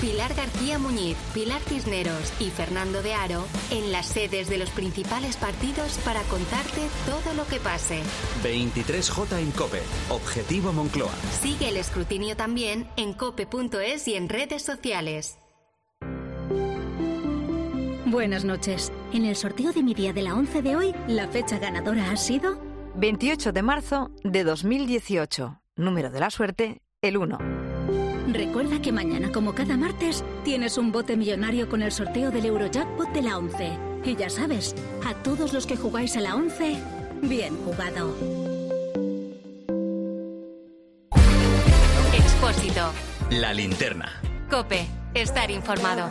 Pilar 0.00 0.32
García 0.34 0.78
Muñiz, 0.78 1.16
Pilar 1.34 1.60
Cisneros 1.60 2.32
y 2.40 2.48
Fernando 2.48 3.02
de 3.02 3.12
Aro 3.12 3.44
en 3.70 3.92
las 3.92 4.06
sedes 4.06 4.48
de 4.48 4.56
los 4.56 4.70
principales 4.70 5.36
partidos 5.36 5.98
para 6.06 6.22
contarte 6.22 6.88
todo 7.04 7.34
lo 7.34 7.46
que 7.46 7.60
pase. 7.60 8.00
23J 8.42 9.38
en 9.38 9.50
Cope. 9.52 9.82
Objetivo 10.08 10.72
Moncloa. 10.72 11.12
Sigue 11.42 11.68
el 11.68 11.76
escrutinio 11.76 12.34
también 12.34 12.88
en 12.96 13.12
cope.es 13.12 14.08
y 14.08 14.14
en 14.14 14.30
redes 14.30 14.62
sociales. 14.62 15.41
Buenas 18.12 18.44
noches. 18.44 18.92
En 19.14 19.24
el 19.24 19.34
sorteo 19.36 19.72
de 19.72 19.82
mi 19.82 19.94
día 19.94 20.12
de 20.12 20.20
la 20.20 20.34
11 20.34 20.60
de 20.60 20.76
hoy, 20.76 20.94
la 21.08 21.28
fecha 21.28 21.58
ganadora 21.58 22.10
ha 22.10 22.16
sido 22.18 22.60
28 22.96 23.52
de 23.52 23.62
marzo 23.62 24.10
de 24.22 24.44
2018. 24.44 25.62
Número 25.76 26.10
de 26.10 26.20
la 26.20 26.28
suerte, 26.28 26.82
el 27.00 27.16
1. 27.16 27.38
Recuerda 28.28 28.82
que 28.82 28.92
mañana, 28.92 29.32
como 29.32 29.54
cada 29.54 29.78
martes, 29.78 30.22
tienes 30.44 30.76
un 30.76 30.92
bote 30.92 31.16
millonario 31.16 31.70
con 31.70 31.80
el 31.80 31.90
sorteo 31.90 32.30
del 32.30 32.44
Eurojackpot 32.44 33.08
de 33.14 33.22
la 33.22 33.38
11. 33.38 33.78
Y 34.04 34.14
ya 34.14 34.28
sabes, 34.28 34.74
a 35.06 35.14
todos 35.22 35.54
los 35.54 35.66
que 35.66 35.78
jugáis 35.78 36.14
a 36.14 36.20
la 36.20 36.36
11, 36.36 36.76
bien 37.22 37.56
jugado. 37.64 38.14
Expósito. 42.12 42.92
La 43.30 43.54
linterna. 43.54 44.20
Cope, 44.50 44.86
estar 45.14 45.50
informado. 45.50 46.10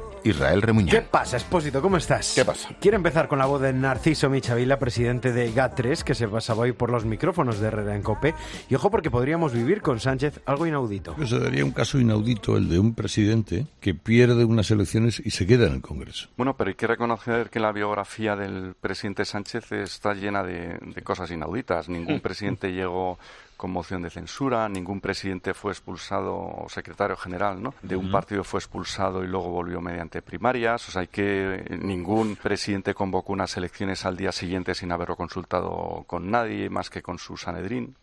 Israel 0.23 0.61
Remuñán. 0.61 0.89
¿Qué 0.89 1.01
pasa, 1.01 1.37
Espósito? 1.37 1.81
¿Cómo 1.81 1.97
estás? 1.97 2.33
¿Qué 2.35 2.45
pasa? 2.45 2.69
Quiero 2.79 2.97
empezar 2.97 3.27
con 3.27 3.39
la 3.39 3.45
voz 3.45 3.61
de 3.61 3.73
Narciso 3.73 4.29
Michavila, 4.29 4.79
presidente 4.79 5.31
de 5.31 5.53
GAT3, 5.53 6.03
que 6.03 6.15
se 6.15 6.27
pasaba 6.27 6.61
hoy 6.61 6.71
por 6.71 6.91
los 6.91 7.05
micrófonos 7.05 7.59
de 7.59 7.67
Herrera 7.67 7.95
en 7.95 8.01
Cope. 8.01 8.33
Y 8.69 8.75
ojo, 8.75 8.91
porque 8.91 9.11
podríamos 9.11 9.53
vivir 9.53 9.81
con 9.81 9.99
Sánchez 9.99 10.41
algo 10.45 10.65
inaudito. 10.65 11.15
Pues 11.15 11.29
sería 11.29 11.65
un 11.65 11.71
caso 11.71 11.99
inaudito 11.99 12.57
el 12.57 12.69
de 12.69 12.79
un 12.79 12.93
presidente 12.93 13.67
que 13.79 13.93
pierde 13.93 14.45
unas 14.45 14.71
elecciones 14.71 15.21
y 15.23 15.31
se 15.31 15.45
queda 15.45 15.67
en 15.67 15.73
el 15.73 15.81
Congreso. 15.81 16.29
Bueno, 16.37 16.55
pero 16.55 16.69
hay 16.69 16.75
que 16.75 16.87
reconocer 16.87 17.49
que 17.49 17.59
la 17.59 17.71
biografía 17.71 18.35
del 18.35 18.75
presidente 18.79 19.25
Sánchez 19.25 19.71
está 19.71 20.13
llena 20.13 20.43
de, 20.43 20.77
de 20.81 21.01
cosas 21.01 21.31
inauditas. 21.31 21.89
Ningún 21.89 22.19
presidente 22.21 22.71
llegó 22.71 23.17
con 23.61 23.69
moción 23.69 24.01
de 24.01 24.09
censura, 24.09 24.67
ningún 24.67 24.99
presidente 25.01 25.53
fue 25.53 25.71
expulsado, 25.71 26.35
o 26.35 26.65
secretario 26.67 27.15
general, 27.15 27.61
¿no? 27.61 27.75
De 27.83 27.95
un 27.95 28.09
partido 28.09 28.43
fue 28.43 28.59
expulsado 28.59 29.23
y 29.23 29.27
luego 29.27 29.51
volvió 29.51 29.79
mediante 29.81 30.23
primarias, 30.23 30.89
o 30.89 30.91
sea, 30.91 31.01
hay 31.01 31.09
que 31.09 31.63
ningún 31.79 32.37
presidente 32.37 32.95
convocó 32.95 33.33
unas 33.33 33.55
elecciones 33.57 34.03
al 34.03 34.17
día 34.17 34.31
siguiente 34.31 34.73
sin 34.73 34.91
haberlo 34.91 35.15
consultado 35.15 36.03
con 36.07 36.31
nadie 36.31 36.71
más 36.71 36.89
que 36.89 37.03
con 37.03 37.19
su 37.19 37.37
Sanedrín. 37.37 37.95